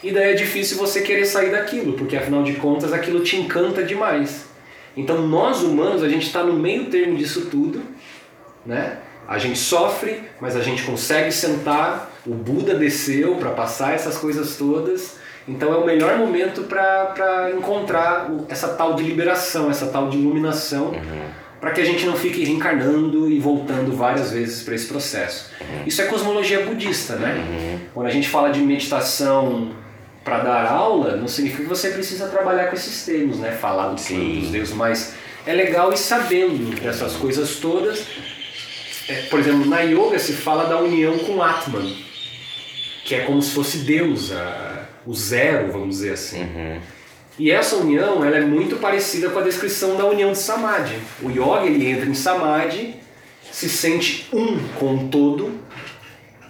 E 0.03 0.11
daí 0.11 0.31
é 0.31 0.33
difícil 0.33 0.77
você 0.77 1.01
querer 1.01 1.25
sair 1.25 1.51
daquilo, 1.51 1.93
porque 1.93 2.17
afinal 2.17 2.43
de 2.43 2.53
contas 2.53 2.91
aquilo 2.91 3.21
te 3.21 3.37
encanta 3.37 3.83
demais. 3.83 4.45
Então 4.95 5.25
nós 5.25 5.61
humanos, 5.61 6.03
a 6.03 6.09
gente 6.09 6.27
está 6.27 6.43
no 6.43 6.53
meio 6.53 6.85
termo 6.85 7.15
disso 7.15 7.47
tudo, 7.49 7.81
né? 8.65 8.97
A 9.27 9.37
gente 9.37 9.59
sofre, 9.59 10.23
mas 10.39 10.55
a 10.55 10.61
gente 10.61 10.83
consegue 10.83 11.31
sentar. 11.31 12.11
O 12.25 12.33
Buda 12.33 12.75
desceu 12.75 13.35
para 13.35 13.51
passar 13.51 13.93
essas 13.93 14.17
coisas 14.17 14.55
todas. 14.55 15.17
Então 15.47 15.73
é 15.73 15.77
o 15.77 15.85
melhor 15.85 16.17
momento 16.17 16.63
para 16.63 17.51
encontrar 17.55 18.29
essa 18.49 18.69
tal 18.69 18.95
de 18.95 19.03
liberação, 19.03 19.69
essa 19.71 19.87
tal 19.87 20.09
de 20.09 20.17
iluminação, 20.17 20.91
para 21.61 21.71
que 21.71 21.79
a 21.81 21.85
gente 21.85 22.05
não 22.05 22.15
fique 22.15 22.43
reencarnando 22.43 23.29
e 23.31 23.39
voltando 23.39 23.95
várias 23.95 24.31
vezes 24.31 24.61
para 24.63 24.75
esse 24.75 24.87
processo. 24.87 25.49
Isso 25.85 26.01
é 26.01 26.05
cosmologia 26.05 26.65
budista, 26.65 27.15
né? 27.15 27.79
Quando 27.93 28.07
a 28.07 28.11
gente 28.11 28.27
fala 28.27 28.49
de 28.49 28.59
meditação 28.59 29.71
para 30.23 30.39
dar 30.39 30.65
aula, 30.69 31.15
não 31.15 31.27
significa 31.27 31.63
que 31.63 31.69
você 31.69 31.91
precisa 31.91 32.27
trabalhar 32.27 32.67
com 32.67 32.75
esses 32.75 33.05
termos, 33.05 33.37
né? 33.39 33.51
Falar 33.51 33.87
do 33.89 33.95
dos 34.41 34.51
deuses, 34.51 34.73
mas 34.75 35.13
é 35.45 35.53
legal 35.53 35.93
ir 35.93 35.97
sabendo 35.97 36.75
dessas 36.81 37.13
coisas 37.13 37.55
todas. 37.55 38.05
É, 39.07 39.21
por 39.29 39.39
exemplo, 39.39 39.65
na 39.65 39.79
yoga 39.79 40.19
se 40.19 40.33
fala 40.33 40.65
da 40.65 40.77
união 40.77 41.17
com 41.19 41.41
Atman, 41.41 41.95
que 43.05 43.15
é 43.15 43.21
como 43.21 43.41
se 43.41 43.51
fosse 43.53 43.77
Deus, 43.79 44.33
a- 44.33 44.76
o 45.07 45.13
zero, 45.13 45.71
vamos 45.71 45.97
dizer 45.97 46.13
assim. 46.13 46.45
E 47.39 47.49
essa 47.49 47.77
união 47.77 48.25
ela 48.25 48.37
é 48.37 48.41
muito 48.41 48.75
parecida 48.75 49.29
com 49.29 49.39
a 49.39 49.43
descrição 49.43 49.95
da 49.95 50.05
união 50.05 50.31
de 50.31 50.37
Samadhi. 50.37 50.95
O 51.21 51.29
yoga 51.29 51.65
ele 51.65 51.87
entra 51.87 52.09
em 52.09 52.13
Samadhi, 52.13 52.95
se 53.51 53.69
sente 53.69 54.27
um 54.33 54.59
com 54.79 54.95
o 54.95 55.07
todo, 55.07 55.51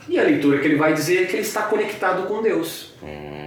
e 0.09 0.17
a 0.17 0.23
leitura 0.23 0.59
que 0.59 0.65
ele 0.65 0.77
vai 0.77 0.93
dizer 0.93 1.23
é 1.23 1.25
que 1.25 1.33
ele 1.33 1.41
está 1.41 1.63
conectado 1.63 2.27
com 2.27 2.41
Deus. 2.41 2.93
Hum. 3.03 3.37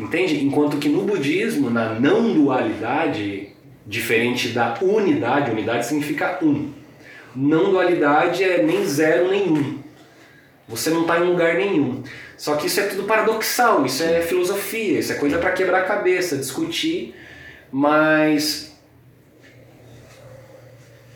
Entende? 0.00 0.44
Enquanto 0.44 0.78
que 0.78 0.88
no 0.88 1.02
budismo, 1.02 1.68
na 1.68 1.98
não 1.98 2.32
dualidade, 2.32 3.48
diferente 3.84 4.48
da 4.48 4.78
unidade, 4.80 5.50
unidade 5.50 5.86
significa 5.86 6.38
um. 6.40 6.70
Não 7.34 7.70
dualidade 7.70 8.44
é 8.44 8.62
nem 8.62 8.84
zero 8.86 9.28
nem 9.30 9.50
um. 9.50 9.78
Você 10.68 10.90
não 10.90 11.02
está 11.02 11.18
em 11.18 11.24
lugar 11.24 11.54
nenhum. 11.56 12.02
Só 12.36 12.56
que 12.56 12.66
isso 12.66 12.80
é 12.80 12.84
tudo 12.84 13.04
paradoxal, 13.04 13.86
isso 13.86 14.02
é 14.02 14.20
filosofia, 14.20 14.98
isso 14.98 15.12
é 15.12 15.16
coisa 15.16 15.38
para 15.38 15.52
quebrar 15.52 15.82
a 15.82 15.84
cabeça, 15.84 16.36
discutir, 16.36 17.14
mas 17.70 18.74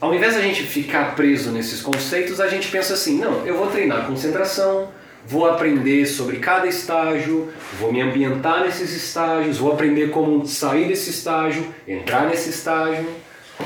ao 0.01 0.15
invés 0.15 0.35
da 0.35 0.41
gente 0.41 0.63
ficar 0.63 1.17
preso 1.17 1.51
nesses 1.51 1.83
conceitos, 1.83 2.41
a 2.41 2.47
gente 2.47 2.69
pensa 2.69 2.95
assim: 2.95 3.19
não, 3.19 3.45
eu 3.45 3.57
vou 3.57 3.67
treinar 3.67 4.07
concentração, 4.07 4.89
vou 5.27 5.47
aprender 5.47 6.07
sobre 6.07 6.37
cada 6.37 6.69
estágio, 6.69 7.49
vou 7.79 7.93
me 7.93 8.01
ambientar 8.01 8.63
nesses 8.63 8.93
estágios, 8.93 9.59
vou 9.59 9.73
aprender 9.73 10.11
como 10.11 10.47
sair 10.47 10.87
desse 10.87 11.11
estágio, 11.11 11.67
entrar 11.87 12.29
nesse 12.29 12.51
estágio. 12.51 13.07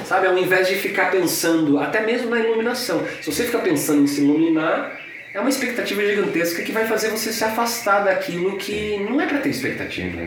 Sabe, 0.07 0.27
ao 0.27 0.39
invés 0.39 0.69
de 0.69 0.75
ficar 0.77 1.11
pensando, 1.11 1.79
até 1.79 2.05
mesmo 2.05 2.31
na 2.31 2.41
iluminação, 2.41 3.03
se 3.21 3.31
você 3.31 3.45
ficar 3.45 3.59
pensando 3.59 4.03
em 4.03 4.07
se 4.07 4.23
iluminar, 4.23 5.02
é 5.35 5.41
uma 5.41 5.49
expectativa 5.49 6.05
gigantesca 6.05 6.63
que 6.63 6.73
vai 6.73 6.87
fazer 6.87 7.11
você 7.11 7.33
se 7.33 7.43
afastar 7.43 8.01
daquilo 8.05 8.57
que 8.57 8.99
não 9.09 9.21
é 9.21 9.27
para 9.27 9.39
ter 9.39 9.49
expectativa. 9.49 10.21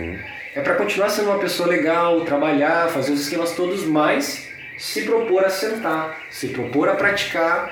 É 0.55 0.61
para 0.61 0.75
continuar 0.75 1.09
sendo 1.09 1.29
uma 1.29 1.39
pessoa 1.39 1.67
legal, 1.69 2.21
trabalhar, 2.21 2.89
fazer 2.89 3.11
os 3.11 3.21
esquemas 3.21 3.51
todos, 3.55 3.85
mas 3.85 4.49
se 4.77 5.03
propor 5.03 5.45
a 5.45 5.49
sentar, 5.49 6.21
se 6.29 6.47
propor 6.49 6.89
a 6.89 6.95
praticar, 6.95 7.71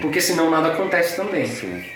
porque 0.00 0.20
senão 0.20 0.50
nada 0.50 0.68
acontece 0.68 1.16
também, 1.16 1.48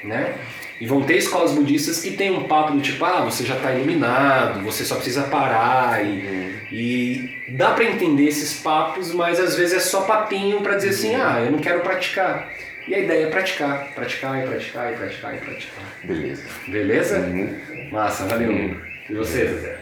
né? 0.05 0.35
E 0.81 0.87
vão 0.87 1.03
ter 1.03 1.17
escolas 1.17 1.53
budistas 1.53 2.01
que 2.01 2.13
tem 2.13 2.31
um 2.31 2.45
papo 2.45 2.73
do 2.73 2.81
tipo, 2.81 3.05
ah, 3.05 3.23
você 3.23 3.45
já 3.45 3.57
está 3.57 3.73
iluminado, 3.73 4.63
você 4.63 4.85
só 4.85 4.95
precisa 4.95 5.25
parar 5.25 6.05
e, 6.05 6.55
e 6.71 7.43
dá 7.49 7.73
para 7.73 7.85
entender 7.85 8.27
esses 8.27 8.61
papos, 8.61 9.13
mas 9.13 9.41
às 9.41 9.57
vezes 9.57 9.77
é 9.77 9.81
só 9.81 10.03
papinho 10.03 10.61
para 10.61 10.77
dizer 10.77 10.91
assim, 10.91 11.17
ah, 11.17 11.43
eu 11.45 11.51
não 11.51 11.59
quero 11.59 11.81
praticar. 11.81 12.49
E 12.89 12.95
a 12.95 13.01
ideia 13.01 13.27
é 13.27 13.31
praticar, 13.31 13.93
praticar 13.95 14.43
e 14.43 14.49
praticar 14.49 14.91
e 14.91 14.97
praticar 14.97 15.35
e 15.35 15.39
praticar. 15.39 15.85
Beleza. 16.05 16.43
Beleza? 16.69 17.19
Uhum. 17.19 17.89
Massa, 17.93 18.25
valeu. 18.25 18.81
E 19.11 19.15
você, 19.15 19.47
Zé? 19.47 19.79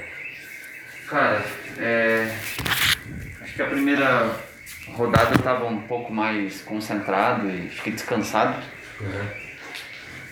Cara, 1.07 1.40
é, 1.79 2.29
acho 3.42 3.55
que 3.55 3.62
a 3.62 3.66
primeira 3.66 4.37
rodada 4.88 5.37
eu 5.37 5.38
tava 5.38 5.66
um 5.66 5.83
pouco 5.83 6.12
mais 6.12 6.61
concentrado 6.62 7.49
e 7.49 7.69
fiquei 7.69 7.92
descansado. 7.92 8.61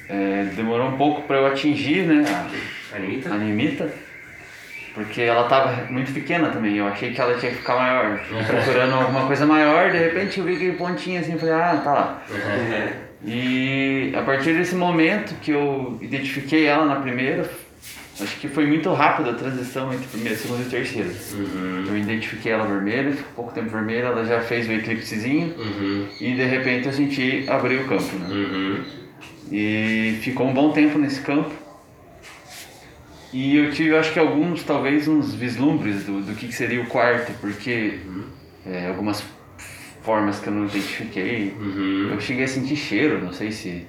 É, 0.09 0.45
demorou 0.57 0.89
um 0.89 0.97
pouco 0.97 1.23
para 1.29 1.37
eu 1.37 1.47
atingir 1.47 2.05
né, 2.05 2.25
a, 2.29 2.97
Anitta? 2.97 3.33
a 3.33 3.35
porque 4.95 5.23
ela 5.23 5.45
tava 5.49 5.91
muito 5.91 6.13
pequena 6.13 6.49
também. 6.51 6.77
Eu 6.77 6.87
achei 6.87 7.13
que 7.13 7.21
ela 7.21 7.35
tinha 7.39 7.51
que 7.53 7.59
ficar 7.59 7.75
maior. 7.77 8.19
Fiquei 8.19 8.43
procurando 8.45 8.95
alguma 8.95 9.27
coisa 9.27 9.45
maior, 9.45 9.91
de 9.91 9.99
repente 9.99 10.39
eu 10.39 10.47
vi 10.47 10.55
aquele 10.55 10.73
pontinho 10.73 11.21
assim, 11.21 11.37
falei, 11.37 11.55
ah, 11.55 11.81
tá 11.83 11.93
lá. 11.93 12.23
E 13.27 14.13
a 14.17 14.23
partir 14.23 14.53
desse 14.55 14.75
momento 14.75 15.35
que 15.41 15.51
eu 15.51 15.99
identifiquei 16.01 16.67
ela 16.67 16.85
na 16.85 16.97
primeira, 16.97 17.49
acho 18.21 18.37
que 18.39 18.49
foi 18.49 18.67
muito 18.67 18.93
rápido 18.93 19.31
a 19.31 19.33
transição 19.33 19.93
entre 19.93 20.07
primeira, 20.07 20.37
segunda 20.37 20.63
e 20.63 20.67
terceira. 20.67 21.09
Eu 21.89 21.97
identifiquei 21.97 22.53
ela 22.53 22.67
vermelha, 22.67 23.13
ficou 23.13 23.33
pouco 23.35 23.53
tempo 23.53 23.71
vermelha, 23.71 24.07
ela 24.09 24.25
já 24.25 24.41
fez 24.41 24.69
o 24.69 24.73
eclipsezinho 24.73 25.55
Uhum. 25.57 26.07
e 26.21 26.35
de 26.35 26.45
repente 26.45 26.87
eu 26.87 26.93
senti 26.93 27.45
abrir 27.49 27.77
o 27.81 27.89
campo. 27.89 28.15
Né? 28.17 28.29
Uhum. 28.29 28.81
E 29.51 30.19
ficou 30.23 30.47
um 30.47 30.53
bom 30.55 30.71
tempo 30.73 30.99
nesse 30.99 31.21
campo. 31.21 31.51
E 33.35 33.57
eu 33.57 33.73
tive, 33.73 33.97
acho 33.97 34.13
que 34.13 34.19
alguns, 34.21 34.63
talvez 34.63 35.09
uns 35.09 35.35
vislumbres 35.35 36.05
do, 36.05 36.21
do 36.23 36.35
que, 36.37 36.47
que 36.47 36.55
seria 36.55 36.81
o 36.81 36.87
quarto, 36.87 37.33
porque 37.41 37.99
é, 38.65 38.87
algumas 38.87 39.25
formas 40.03 40.39
que 40.39 40.47
eu 40.47 40.53
não 40.53 40.67
identifiquei. 40.67 41.53
Uhum. 41.59 42.11
Eu 42.13 42.21
cheguei 42.21 42.45
a 42.45 42.49
sentir 42.49 42.77
cheiro, 42.77 43.21
não 43.21 43.33
sei 43.33 43.51
se, 43.51 43.89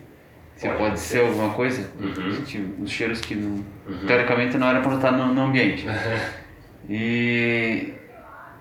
se 0.55 0.67
Pode 0.67 0.79
pode, 0.79 0.99
ser. 0.99 1.19
ser 1.19 1.25
alguma 1.27 1.53
coisa. 1.53 1.91
Uhum. 1.99 2.31
Senti 2.33 2.57
uns 2.79 2.89
cheiros 2.89 3.21
que 3.21 3.35
não, 3.35 3.63
teoricamente 4.07 4.57
não 4.57 4.67
era 4.67 4.81
para 4.81 4.95
estar 4.95 5.11
no, 5.11 5.31
no 5.31 5.41
ambiente. 5.43 5.85
E, 6.87 7.93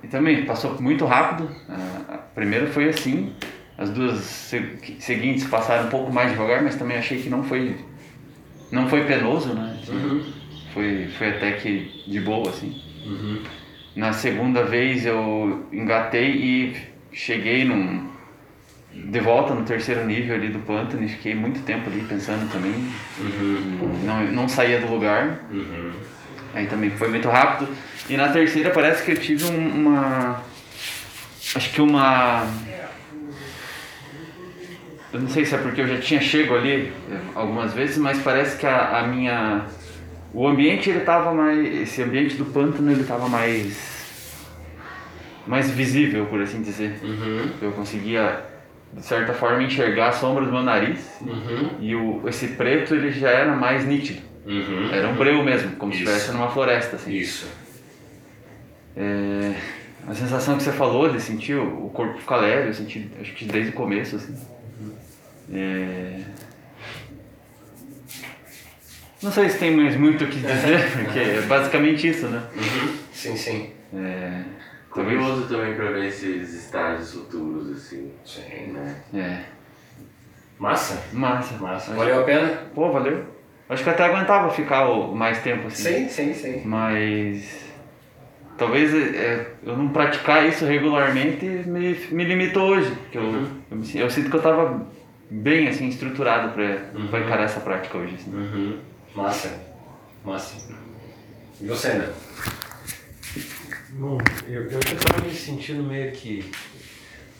e 0.02 0.06
também 0.08 0.46
passou 0.46 0.80
muito 0.80 1.04
rápido. 1.04 1.46
A, 1.68 2.16
primeira 2.34 2.66
foi 2.68 2.88
assim. 2.88 3.34
As 3.76 3.90
duas 3.90 4.18
se- 4.20 4.78
seguintes 4.98 5.46
passaram 5.46 5.88
um 5.88 5.90
pouco 5.90 6.10
mais 6.10 6.30
devagar, 6.30 6.62
mas 6.62 6.74
também 6.74 6.96
achei 6.96 7.20
que 7.20 7.28
não 7.28 7.42
foi 7.42 7.76
não 8.72 8.88
foi 8.88 9.04
penoso, 9.04 9.52
né? 9.52 9.78
Assim, 9.82 10.32
Foi 10.74 11.08
foi 11.16 11.28
até 11.30 11.52
que 11.52 12.02
de 12.06 12.20
boa 12.20 12.50
assim. 12.50 12.74
Uhum. 13.06 13.40
Na 13.96 14.12
segunda 14.12 14.64
vez 14.64 15.06
eu 15.06 15.66
engatei 15.72 16.30
e 16.32 16.76
cheguei 17.12 17.64
num 17.64 18.12
de 18.92 19.20
volta 19.20 19.54
no 19.54 19.64
terceiro 19.64 20.04
nível 20.04 20.34
ali 20.36 20.48
do 20.48 20.58
pântano 20.60 21.04
e 21.04 21.08
fiquei 21.08 21.34
muito 21.34 21.60
tempo 21.62 21.88
ali 21.88 22.02
pensando 22.08 22.50
também. 22.52 22.72
Não, 24.04 24.24
não 24.32 24.48
saía 24.48 24.80
do 24.80 24.88
lugar. 24.92 25.44
Uhum. 25.50 25.92
Aí 26.54 26.66
também 26.66 26.90
foi 26.90 27.08
muito 27.08 27.28
rápido. 27.28 27.68
E 28.08 28.16
na 28.16 28.28
terceira 28.28 28.70
parece 28.70 29.04
que 29.04 29.12
eu 29.12 29.16
tive 29.16 29.44
um- 29.46 29.68
uma. 29.80 30.42
Acho 31.54 31.70
que 31.70 31.80
uma. 31.80 32.46
Eu 35.12 35.20
não 35.20 35.28
sei 35.28 35.44
se 35.44 35.54
é 35.54 35.58
porque 35.58 35.80
eu 35.80 35.86
já 35.86 35.98
tinha 35.98 36.20
chego 36.20 36.54
ali 36.56 36.92
algumas 37.34 37.72
vezes, 37.72 37.96
mas 37.98 38.20
parece 38.22 38.56
que 38.56 38.66
a, 38.66 38.98
a 39.00 39.06
minha. 39.06 39.64
O 40.34 40.48
ambiente 40.48 40.90
ele 40.90 41.00
tava 41.00 41.32
mais. 41.32 41.82
Esse 41.82 42.02
ambiente 42.02 42.36
do 42.36 42.44
pântano 42.44 42.90
ele 42.90 43.04
tava 43.04 43.28
mais. 43.28 44.12
mais 45.46 45.70
visível, 45.70 46.26
por 46.26 46.42
assim 46.42 46.60
dizer. 46.60 46.98
Uhum. 47.02 47.50
Eu 47.62 47.72
conseguia, 47.72 48.44
de 48.92 49.02
certa 49.06 49.32
forma, 49.32 49.62
enxergar 49.62 50.08
a 50.08 50.12
sombra 50.12 50.44
do 50.44 50.50
meu 50.50 50.62
nariz. 50.62 51.18
Uhum. 51.20 51.70
E 51.80 51.94
o, 51.94 52.28
esse 52.28 52.48
preto 52.48 52.94
ele 52.94 53.12
já 53.12 53.30
era 53.30 53.54
mais 53.54 53.86
nítido. 53.86 54.22
Uhum. 54.44 54.90
Era 54.92 55.08
um 55.08 55.14
breu 55.14 55.42
mesmo, 55.44 55.76
como 55.76 55.92
se 55.92 56.02
Isso. 56.02 56.10
estivesse 56.10 56.32
numa 56.36 56.50
floresta, 56.50 56.96
assim. 56.96 57.12
Isso. 57.12 57.46
É, 58.96 59.54
a 60.06 60.14
sensação 60.14 60.56
que 60.56 60.64
você 60.64 60.72
falou 60.72 61.08
de 61.10 61.20
sentir 61.20 61.54
o 61.54 61.86
o 61.86 61.90
corpo 61.90 62.18
ficar 62.18 62.36
leve, 62.36 62.68
eu 62.68 62.74
senti, 62.74 63.08
acho 63.20 63.32
que 63.34 63.44
desde 63.44 63.70
o 63.70 63.74
começo, 63.74 64.16
assim. 64.16 64.34
É, 65.52 66.20
Não 69.24 69.32
sei 69.32 69.48
se 69.48 69.58
tem 69.58 69.74
mais 69.74 69.96
muito 69.96 70.24
o 70.24 70.28
que 70.28 70.38
dizer, 70.40 70.90
porque 71.02 71.18
é 71.18 71.40
basicamente 71.42 72.06
isso, 72.08 72.26
né? 72.28 72.42
Uhum. 72.54 72.94
Sim, 73.12 73.36
sim. 73.36 73.70
É, 73.94 74.42
talvez... 74.94 75.18
Curioso 75.18 75.48
também 75.48 75.74
pra 75.74 75.90
ver 75.90 76.06
esses 76.06 76.52
estágios 76.54 77.12
futuros, 77.14 77.70
assim. 77.76 78.12
Sim. 78.24 78.72
Né? 78.72 78.96
É, 79.14 79.38
Massa? 80.58 81.02
massa. 81.12 81.56
Massa. 81.56 81.94
Valeu 81.94 82.20
a 82.20 82.24
pena? 82.24 82.48
Pô, 82.74 82.90
valeu. 82.92 83.24
Acho 83.68 83.82
que 83.82 83.90
até 83.90 84.04
aguentava 84.04 84.50
ficar 84.50 84.88
o 84.88 85.14
mais 85.14 85.38
tempo, 85.42 85.66
assim. 85.68 85.82
Sim, 85.82 86.08
sim, 86.08 86.34
sim. 86.34 86.62
Mas 86.66 87.64
talvez 88.58 88.94
é, 88.94 89.46
eu 89.64 89.76
não 89.76 89.88
praticar 89.88 90.46
isso 90.46 90.64
regularmente 90.66 91.44
me, 91.44 91.94
me 92.10 92.24
limitou 92.24 92.68
hoje. 92.70 92.92
Que 93.10 93.18
eu, 93.18 93.46
eu, 93.70 93.76
me 93.76 93.84
sin- 93.84 93.98
eu 93.98 94.10
sinto 94.10 94.30
que 94.30 94.36
eu 94.36 94.42
tava 94.42 94.86
bem 95.30 95.66
assim, 95.66 95.88
estruturado 95.88 96.52
para 96.52 97.20
encarar 97.20 97.44
essa 97.44 97.60
prática 97.60 97.96
hoje. 97.98 98.16
Assim. 98.16 98.30
Uhum. 98.32 98.78
Massa. 99.14 99.60
Massa. 100.24 100.74
E 101.60 101.66
você, 101.66 101.88
Ana? 101.88 102.12
Bom, 103.90 104.18
eu, 104.48 104.62
eu 104.62 104.70
já 104.70 104.78
estava 104.78 105.24
me 105.24 105.32
sentindo 105.32 105.84
meio 105.84 106.10
que 106.10 106.50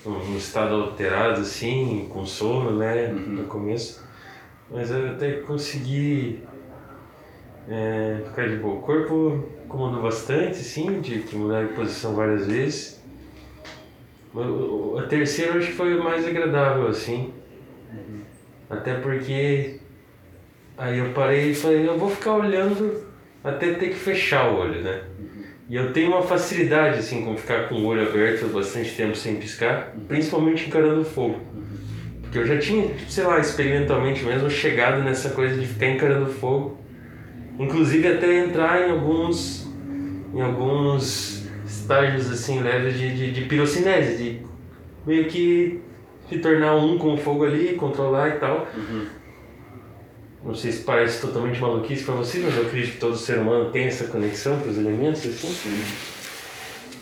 num 0.07 0.37
estado 0.37 0.75
alterado, 0.77 1.41
assim, 1.41 2.09
com 2.13 2.25
sono, 2.25 2.79
né, 2.79 3.09
no 3.09 3.45
começo. 3.45 4.05
Mas 4.71 4.93
eu 4.93 5.11
até 5.11 5.33
consegui 5.41 6.45
é, 7.69 8.23
ficar 8.25 8.49
de 8.49 8.57
boa. 8.57 8.77
O 8.77 8.83
corpo 8.83 9.49
comandou 9.67 10.03
bastante, 10.03 10.61
assim, 10.61 11.01
de 11.01 11.25
mudar 11.35 11.67
de 11.67 11.75
posição 11.75 12.15
várias 12.15 12.47
vezes. 12.47 13.03
A 14.97 15.03
terceira 15.09 15.55
eu 15.55 15.59
acho 15.59 15.69
que 15.69 15.77
foi 15.77 15.99
o 15.99 16.05
mais 16.05 16.25
agradável, 16.25 16.87
assim. 16.87 17.35
Até 18.71 18.95
porque 18.95 19.81
aí 20.77 20.99
eu 20.99 21.11
parei 21.11 21.51
e 21.51 21.55
falei, 21.55 21.87
eu 21.87 21.99
vou 21.99 22.11
ficar 22.11 22.33
olhando 22.33 23.05
até 23.43 23.75
ter 23.75 23.91
que 23.91 23.97
fechar 23.97 24.51
o 24.51 24.59
olho, 24.59 24.81
né? 24.81 25.03
E 25.69 25.77
eu 25.77 25.93
tenho 25.93 26.09
uma 26.09 26.23
facilidade, 26.23 26.99
assim, 26.99 27.25
com 27.25 27.37
ficar 27.37 27.69
com 27.69 27.77
o 27.77 27.87
olho 27.87 28.07
aberto 28.09 28.47
bastante 28.53 28.95
tempo 28.95 29.17
sem 29.17 29.37
piscar, 29.37 29.95
principalmente 30.07 30.67
encarando 30.67 31.01
o 31.01 31.05
fogo. 31.05 31.41
Porque 32.21 32.39
eu 32.39 32.47
já 32.47 32.59
tinha, 32.59 32.91
sei 33.09 33.25
lá, 33.25 33.39
experimentalmente 33.39 34.23
mesmo, 34.25 34.51
chegado 34.51 35.03
nessa 35.03 35.31
coisa 35.31 35.59
de 35.59 35.67
ficar 35.67 35.87
encarando 35.87 36.27
o 36.27 36.33
fogo. 36.33 36.79
Inclusive 37.59 38.09
até 38.09 38.45
entrar 38.45 38.87
em 38.87 38.91
alguns, 38.91 39.67
em 40.35 40.41
alguns 40.41 41.47
estágios 41.65 42.31
assim 42.31 42.61
leves 42.61 42.99
de, 42.99 43.15
de, 43.15 43.33
de 43.33 43.41
pirocinese, 43.43 44.23
de 44.23 44.41
meio 45.07 45.27
que 45.27 45.81
se 46.29 46.39
tornar 46.39 46.75
um 46.77 46.99
com 46.99 47.15
o 47.15 47.17
fogo 47.17 47.45
ali, 47.45 47.75
controlar 47.75 48.31
e 48.31 48.39
tal. 48.39 48.69
Não 50.45 50.55
sei 50.55 50.73
se 50.73 50.83
parece 50.83 51.21
totalmente 51.21 51.61
maluquice 51.61 52.05
para 52.05 52.15
você, 52.15 52.39
mas 52.39 52.55
eu 52.57 52.67
acredito 52.67 52.93
que 52.93 52.99
todo 52.99 53.17
ser 53.17 53.39
humano 53.39 53.71
tem 53.71 53.85
essa 53.85 54.05
conexão 54.05 54.59
com 54.59 54.69
os 54.69 54.77
elementos, 54.77 55.25
assim. 55.25 55.83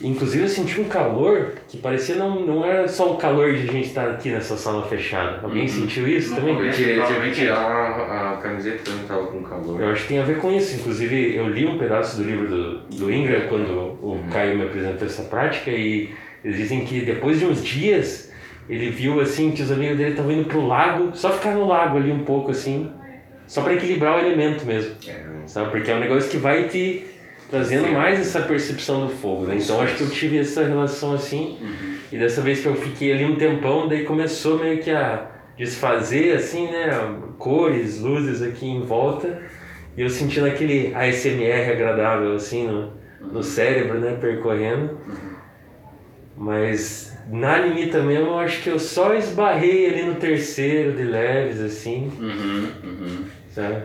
Inclusive 0.00 0.44
eu 0.44 0.48
senti 0.48 0.80
um 0.80 0.84
calor 0.84 1.52
que 1.68 1.78
parecia 1.78 2.16
não, 2.16 2.40
não 2.44 2.64
era 2.64 2.88
só 2.88 3.12
o 3.12 3.16
calor 3.16 3.54
de 3.54 3.68
a 3.68 3.72
gente 3.72 3.88
estar 3.88 4.10
aqui 4.10 4.30
nessa 4.30 4.56
sala 4.56 4.82
fechada. 4.86 5.40
Alguém 5.42 5.68
sentiu 5.68 6.08
isso 6.08 6.34
também? 6.34 6.58
Eu 6.58 6.72
tirei, 6.72 6.98
eu 6.98 7.06
tive 7.06 7.30
que 7.30 7.34
tirar 7.36 7.56
a, 7.56 8.32
a 8.32 8.36
camiseta 8.38 8.78
porque 8.78 8.90
eu 8.90 8.96
não 8.96 9.04
tava 9.04 9.26
com 9.26 9.42
calor. 9.42 9.80
Eu 9.80 9.88
acho 9.90 10.02
que 10.02 10.08
tem 10.08 10.18
a 10.18 10.24
ver 10.24 10.38
com 10.38 10.52
isso. 10.52 10.80
Inclusive, 10.80 11.36
eu 11.36 11.48
li 11.48 11.66
um 11.66 11.78
pedaço 11.78 12.16
do 12.16 12.24
livro 12.24 12.48
do, 12.48 12.78
do 12.96 13.12
Ingram 13.12 13.48
quando 13.48 13.70
o 13.70 14.20
Caio 14.32 14.58
me 14.58 14.64
apresentou 14.64 15.06
essa 15.06 15.22
prática 15.22 15.70
e 15.70 16.10
eles 16.44 16.56
dizem 16.56 16.84
que 16.84 17.00
depois 17.02 17.38
de 17.38 17.46
uns 17.46 17.62
dias 17.62 18.32
ele 18.68 18.90
viu 18.90 19.20
assim 19.20 19.52
que 19.52 19.62
os 19.62 19.70
amigos 19.70 19.96
dele 19.96 20.10
estavam 20.10 20.32
indo 20.32 20.48
pro 20.48 20.66
lago, 20.66 21.10
só 21.14 21.30
ficar 21.30 21.54
no 21.54 21.66
lago 21.66 21.96
ali 21.96 22.10
um 22.10 22.24
pouco 22.24 22.50
assim, 22.50 22.90
só 23.52 23.60
para 23.60 23.74
equilibrar 23.74 24.16
o 24.16 24.26
elemento 24.26 24.64
mesmo. 24.64 24.94
Sabe? 25.46 25.70
Porque 25.72 25.90
é 25.90 25.94
um 25.94 26.00
negócio 26.00 26.30
que 26.30 26.38
vai 26.38 26.68
te 26.68 27.04
trazendo 27.50 27.86
mais 27.92 28.18
essa 28.18 28.40
percepção 28.40 29.06
do 29.06 29.12
fogo. 29.12 29.44
Né? 29.44 29.58
Então 29.62 29.78
acho 29.78 29.94
que 29.94 30.04
eu 30.04 30.08
tive 30.08 30.38
essa 30.38 30.64
relação 30.64 31.12
assim. 31.12 31.58
E 32.10 32.16
dessa 32.16 32.40
vez 32.40 32.60
que 32.60 32.66
eu 32.66 32.74
fiquei 32.74 33.12
ali 33.12 33.26
um 33.26 33.36
tempão, 33.36 33.86
daí 33.86 34.04
começou 34.04 34.58
meio 34.58 34.78
que 34.78 34.90
a 34.90 35.30
desfazer 35.54 36.34
assim, 36.34 36.70
né, 36.70 36.88
cores, 37.36 38.00
luzes 38.00 38.40
aqui 38.40 38.66
em 38.66 38.80
volta. 38.80 39.42
E 39.98 40.00
eu 40.00 40.08
sentindo 40.08 40.46
aquele 40.46 40.94
ASMR 40.94 41.72
agradável 41.72 42.34
assim 42.34 42.66
no, 42.66 42.94
no 43.20 43.42
cérebro, 43.42 44.00
né, 44.00 44.16
percorrendo. 44.18 44.98
Mas 46.34 47.14
na 47.30 47.58
limita 47.58 48.02
mesmo, 48.02 48.28
eu 48.28 48.38
acho 48.38 48.62
que 48.62 48.70
eu 48.70 48.78
só 48.78 49.14
esbarrei 49.14 49.90
ali 49.90 50.04
no 50.04 50.14
terceiro 50.14 50.92
de 50.92 51.02
leves 51.02 51.60
assim, 51.60 52.10
Uhum, 52.18 52.68
uhum. 52.82 53.24
Sabe? 53.54 53.76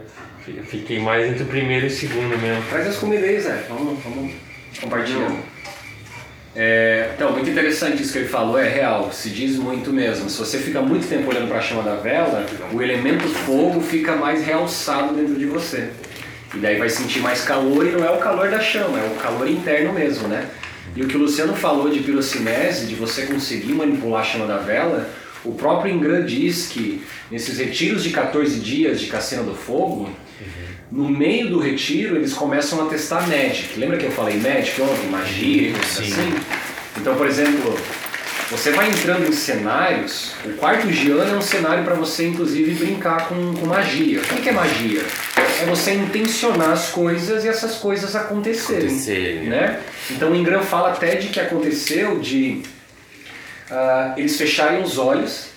Fi- 0.45 0.61
Fiquei 0.65 0.99
mais 0.99 1.27
entre 1.29 1.43
o 1.43 1.47
primeiro 1.47 1.85
e 1.85 1.89
o 1.89 1.91
segundo 1.91 2.37
mesmo. 2.37 2.63
Traz 2.69 2.87
as 2.87 2.95
comidas 2.97 3.27
aí, 3.29 3.39
Zé. 3.39 3.65
Vamos, 3.69 4.01
vamos 4.03 4.33
compartilhando. 4.81 5.37
É, 6.55 7.11
então, 7.13 7.31
muito 7.33 7.49
interessante 7.49 8.01
isso 8.01 8.11
que 8.11 8.19
ele 8.19 8.27
falou, 8.27 8.57
é 8.57 8.67
real, 8.67 9.11
se 9.13 9.29
diz 9.29 9.57
muito 9.57 9.93
mesmo. 9.93 10.27
Se 10.29 10.39
você 10.39 10.57
fica 10.57 10.81
muito 10.81 11.07
tempo 11.07 11.29
olhando 11.29 11.47
para 11.47 11.59
a 11.59 11.61
chama 11.61 11.83
da 11.83 11.95
vela, 11.95 12.45
o 12.73 12.81
elemento 12.81 13.27
fogo 13.27 13.79
fica 13.79 14.15
mais 14.15 14.43
realçado 14.43 15.13
dentro 15.13 15.35
de 15.35 15.45
você. 15.45 15.89
E 16.55 16.57
daí 16.57 16.77
vai 16.79 16.89
sentir 16.89 17.19
mais 17.19 17.41
calor 17.43 17.85
e 17.85 17.91
não 17.91 18.03
é 18.03 18.09
o 18.09 18.17
calor 18.17 18.49
da 18.49 18.59
chama, 18.59 18.97
é 18.97 19.03
o 19.05 19.15
calor 19.21 19.47
interno 19.47 19.93
mesmo, 19.93 20.27
né? 20.27 20.47
E 20.95 21.03
o 21.03 21.07
que 21.07 21.15
o 21.15 21.19
Luciano 21.19 21.53
falou 21.55 21.89
de 21.91 21.99
pirocinese, 21.99 22.87
de 22.87 22.95
você 22.95 23.27
conseguir 23.27 23.73
manipular 23.73 24.21
a 24.21 24.23
chama 24.25 24.47
da 24.47 24.57
vela, 24.57 25.07
o 25.47 25.53
próprio 25.53 25.93
Ingram 25.93 26.25
diz 26.25 26.67
que 26.67 27.01
nesses 27.31 27.57
retiros 27.57 28.03
de 28.03 28.09
14 28.09 28.59
dias 28.59 28.99
de 28.99 29.07
Cassina 29.07 29.43
do 29.43 29.55
Fogo, 29.55 30.09
no 30.91 31.09
meio 31.09 31.49
do 31.49 31.59
retiro 31.59 32.15
eles 32.15 32.33
começam 32.33 32.85
a 32.85 32.89
testar 32.89 33.27
Magic. 33.27 33.77
Lembra 33.77 33.97
que 33.97 34.05
eu 34.05 34.11
falei 34.11 34.37
Magic 34.37 34.81
ontem? 34.81 35.09
Magia, 35.09 35.71
coisas 35.71 35.99
assim? 35.99 36.33
Então, 36.97 37.15
por 37.15 37.27
exemplo, 37.27 37.75
você 38.49 38.71
vai 38.71 38.89
entrando 38.89 39.27
em 39.27 39.33
cenários, 39.33 40.31
o 40.45 40.53
quarto 40.53 40.89
Giano 40.89 41.35
é 41.35 41.37
um 41.37 41.41
cenário 41.41 41.83
para 41.83 41.95
você 41.95 42.27
inclusive 42.27 42.73
brincar 42.75 43.27
com, 43.27 43.53
com 43.53 43.65
magia. 43.65 44.19
O 44.19 44.23
que 44.23 44.41
que 44.41 44.49
é 44.49 44.53
magia? 44.53 45.01
É 45.61 45.65
você 45.65 45.91
intencionar 45.93 46.71
as 46.71 46.89
coisas 46.89 47.43
e 47.43 47.47
essas 47.49 47.75
coisas 47.75 48.15
acontecerem. 48.15 48.87
Acontecerem. 48.87 49.49
Né? 49.49 49.79
Então 50.09 50.31
o 50.31 50.35
Ingram 50.35 50.61
fala 50.61 50.91
até 50.91 51.15
de 51.15 51.27
que 51.27 51.39
aconteceu 51.39 52.19
de 52.19 52.61
ah, 53.69 54.13
eles 54.17 54.37
fecharem 54.37 54.81
os 54.81 54.97
olhos 54.97 55.47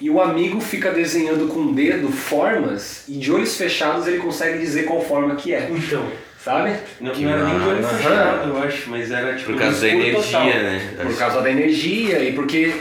e 0.00 0.08
o 0.08 0.20
amigo 0.20 0.60
fica 0.60 0.90
desenhando 0.90 1.48
com 1.48 1.60
o 1.60 1.74
dedo 1.74 2.10
formas 2.10 3.04
e 3.08 3.12
de 3.18 3.30
olhos 3.30 3.56
fechados 3.56 4.06
ele 4.06 4.18
consegue 4.18 4.58
dizer 4.58 4.84
qual 4.84 5.02
forma 5.04 5.34
que 5.36 5.52
é. 5.52 5.68
Então, 5.70 6.04
Sabe? 6.42 6.74
não, 6.98 7.12
Que 7.12 7.22
não 7.24 7.32
era 7.32 7.44
nem 7.44 7.58
de 7.58 7.64
olho 7.68 7.82
massa. 7.82 7.96
fechado, 7.96 8.48
eu 8.48 8.62
acho, 8.62 8.88
mas 8.90 9.10
era 9.10 9.34
tipo 9.34 9.52
Por 9.52 9.58
causa 9.60 9.80
da 9.80 9.86
escuro 9.88 10.06
energia, 10.06 10.22
total. 10.22 10.44
né? 10.46 10.94
Por 11.02 11.18
causa 11.18 11.40
da 11.42 11.50
energia 11.50 12.18
e 12.20 12.32
porque 12.32 12.74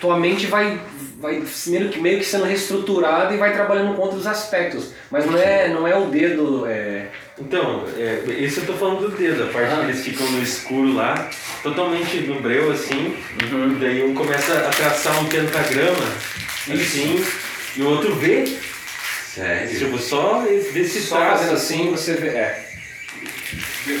tua 0.00 0.16
mente 0.16 0.46
vai, 0.46 0.78
vai 1.18 1.42
meio, 1.66 1.88
que, 1.88 1.98
meio 2.00 2.18
que 2.18 2.24
sendo 2.24 2.44
reestruturada 2.44 3.34
e 3.34 3.36
vai 3.36 3.52
trabalhando 3.52 3.96
com 3.96 4.02
outros 4.02 4.28
aspectos. 4.28 4.92
Mas 5.10 5.26
não 5.26 5.36
é, 5.36 5.68
não 5.68 5.88
é 5.88 5.96
o 5.96 6.06
dedo. 6.06 6.66
É... 6.68 7.06
Então, 7.38 7.84
é, 7.98 8.22
esse 8.38 8.58
eu 8.58 8.66
tô 8.66 8.74
falando 8.74 9.08
do 9.10 9.16
dedo, 9.16 9.42
a 9.42 9.46
parte 9.46 9.72
Ah. 9.72 9.76
que 9.78 9.84
eles 9.86 10.04
ficam 10.04 10.30
no 10.30 10.40
escuro 10.42 10.92
lá, 10.94 11.28
totalmente 11.64 12.18
no 12.18 12.40
breu 12.40 12.70
assim, 12.70 13.16
Uhum. 13.50 13.72
e 13.72 13.74
daí 13.80 14.04
um 14.04 14.14
começa 14.14 14.54
a 14.54 14.70
traçar 14.70 15.18
um 15.20 15.24
pentagrama, 15.26 16.06
assim, 16.72 17.24
e 17.76 17.82
o 17.82 17.88
outro 17.88 18.14
vê, 18.14 18.44
Sério? 19.34 19.76
tipo, 19.78 19.98
só 19.98 20.42
desse 20.72 21.00
Só 21.02 21.16
traço 21.16 21.38
fazendo 21.38 21.54
assim 21.56 21.90
você 21.90 22.14
vê. 22.14 22.28
É. 22.28 22.64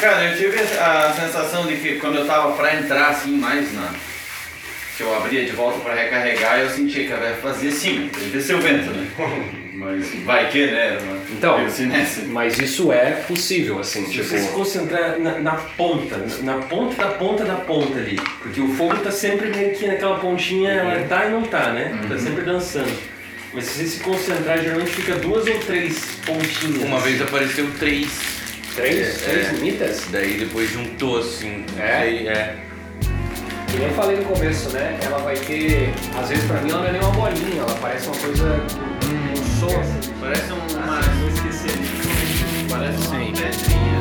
Cara, 0.00 0.24
eu 0.30 0.36
tive 0.38 0.58
a 0.78 1.12
sensação 1.12 1.66
de 1.66 1.76
que 1.76 1.96
quando 1.96 2.16
eu 2.18 2.26
tava 2.26 2.52
pra 2.56 2.74
entrar 2.76 3.08
assim 3.08 3.32
mais 3.36 3.72
na. 3.74 3.92
Que 4.96 5.02
eu 5.02 5.14
abria 5.14 5.44
de 5.44 5.50
volta 5.50 5.80
pra 5.80 5.92
recarregar, 5.92 6.60
eu 6.60 6.70
sentia 6.70 7.04
que 7.04 7.12
ela 7.12 7.36
fazia 7.42 7.68
assim, 7.68 8.08
desceu 8.32 8.58
o 8.58 8.60
vento, 8.60 8.90
né? 8.92 9.06
Mas 9.74 10.14
vai 10.24 10.48
que, 10.50 10.66
né? 10.68 10.96
Então, 11.36 11.58
mas 12.28 12.58
isso 12.58 12.92
é 12.92 13.10
possível, 13.26 13.78
assim, 13.80 14.04
Se 14.06 14.12
tipo. 14.12 14.24
você 14.24 14.38
se 14.38 14.48
concentrar 14.48 15.18
na, 15.18 15.38
na 15.40 15.52
ponta, 15.52 16.16
na 16.42 16.54
ponta 16.58 16.94
da 16.96 17.10
ponta 17.12 17.44
da 17.44 17.54
ponta 17.56 17.98
ali, 17.98 18.16
porque 18.42 18.60
o 18.60 18.68
fogo 18.74 18.96
tá 18.96 19.10
sempre 19.10 19.48
meio 19.50 19.74
que 19.74 19.86
naquela 19.86 20.18
pontinha, 20.18 20.70
ela 20.70 21.06
tá 21.08 21.26
e 21.26 21.30
não 21.30 21.42
tá, 21.42 21.72
né? 21.72 21.98
Tá 22.08 22.18
sempre 22.18 22.42
dançando. 22.42 22.92
Mas 23.52 23.64
se 23.66 23.78
você 23.78 23.86
se 23.86 24.00
concentrar, 24.00 24.60
geralmente 24.60 24.90
fica 24.90 25.14
duas 25.16 25.46
ou 25.46 25.58
três 25.60 25.98
pontinhas. 26.26 26.82
Uma 26.82 26.98
vez 27.00 27.20
apareceu 27.22 27.68
três. 27.78 28.08
Três, 28.74 29.22
É, 29.22 29.30
três 29.30 29.46
é. 29.48 29.52
limitas? 29.52 30.06
Daí 30.10 30.38
depois 30.38 30.68
juntou 30.70 31.18
assim. 31.20 31.64
É? 31.78 31.98
Daí, 32.00 32.26
é. 32.26 32.56
Que 33.70 33.78
nem 33.78 33.88
eu 33.88 33.94
falei 33.94 34.16
no 34.16 34.24
começo, 34.24 34.70
né? 34.70 34.98
Ela 35.04 35.18
vai 35.18 35.36
ter. 35.36 35.90
Às 36.20 36.28
vezes 36.30 36.44
pra 36.46 36.60
mim 36.60 36.70
ela 36.70 36.80
não 36.80 36.88
é 36.88 36.92
nem 36.92 37.00
uma 37.00 37.10
bolinha, 37.12 37.60
ela 37.60 37.74
parece 37.80 38.06
uma 38.08 38.16
coisa 38.16 38.60
pessoa. 39.64 39.84
Parece 40.20 40.52
uma. 40.52 41.00
Eu 41.20 41.28
esqueci 41.28 41.68
Parece 42.68 43.06
uma 43.08 43.18
pedrinha. 43.32 44.00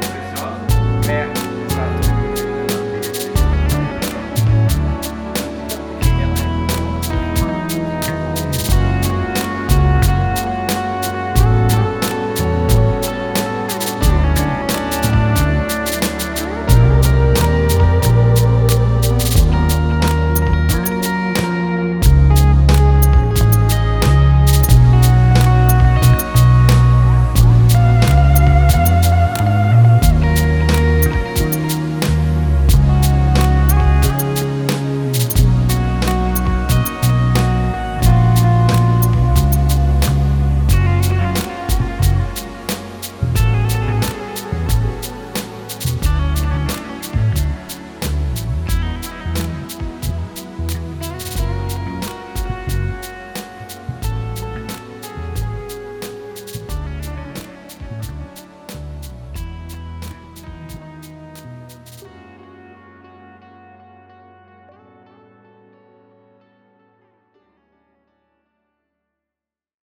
Preciosa. 0.00 1.12
É. 1.44 1.47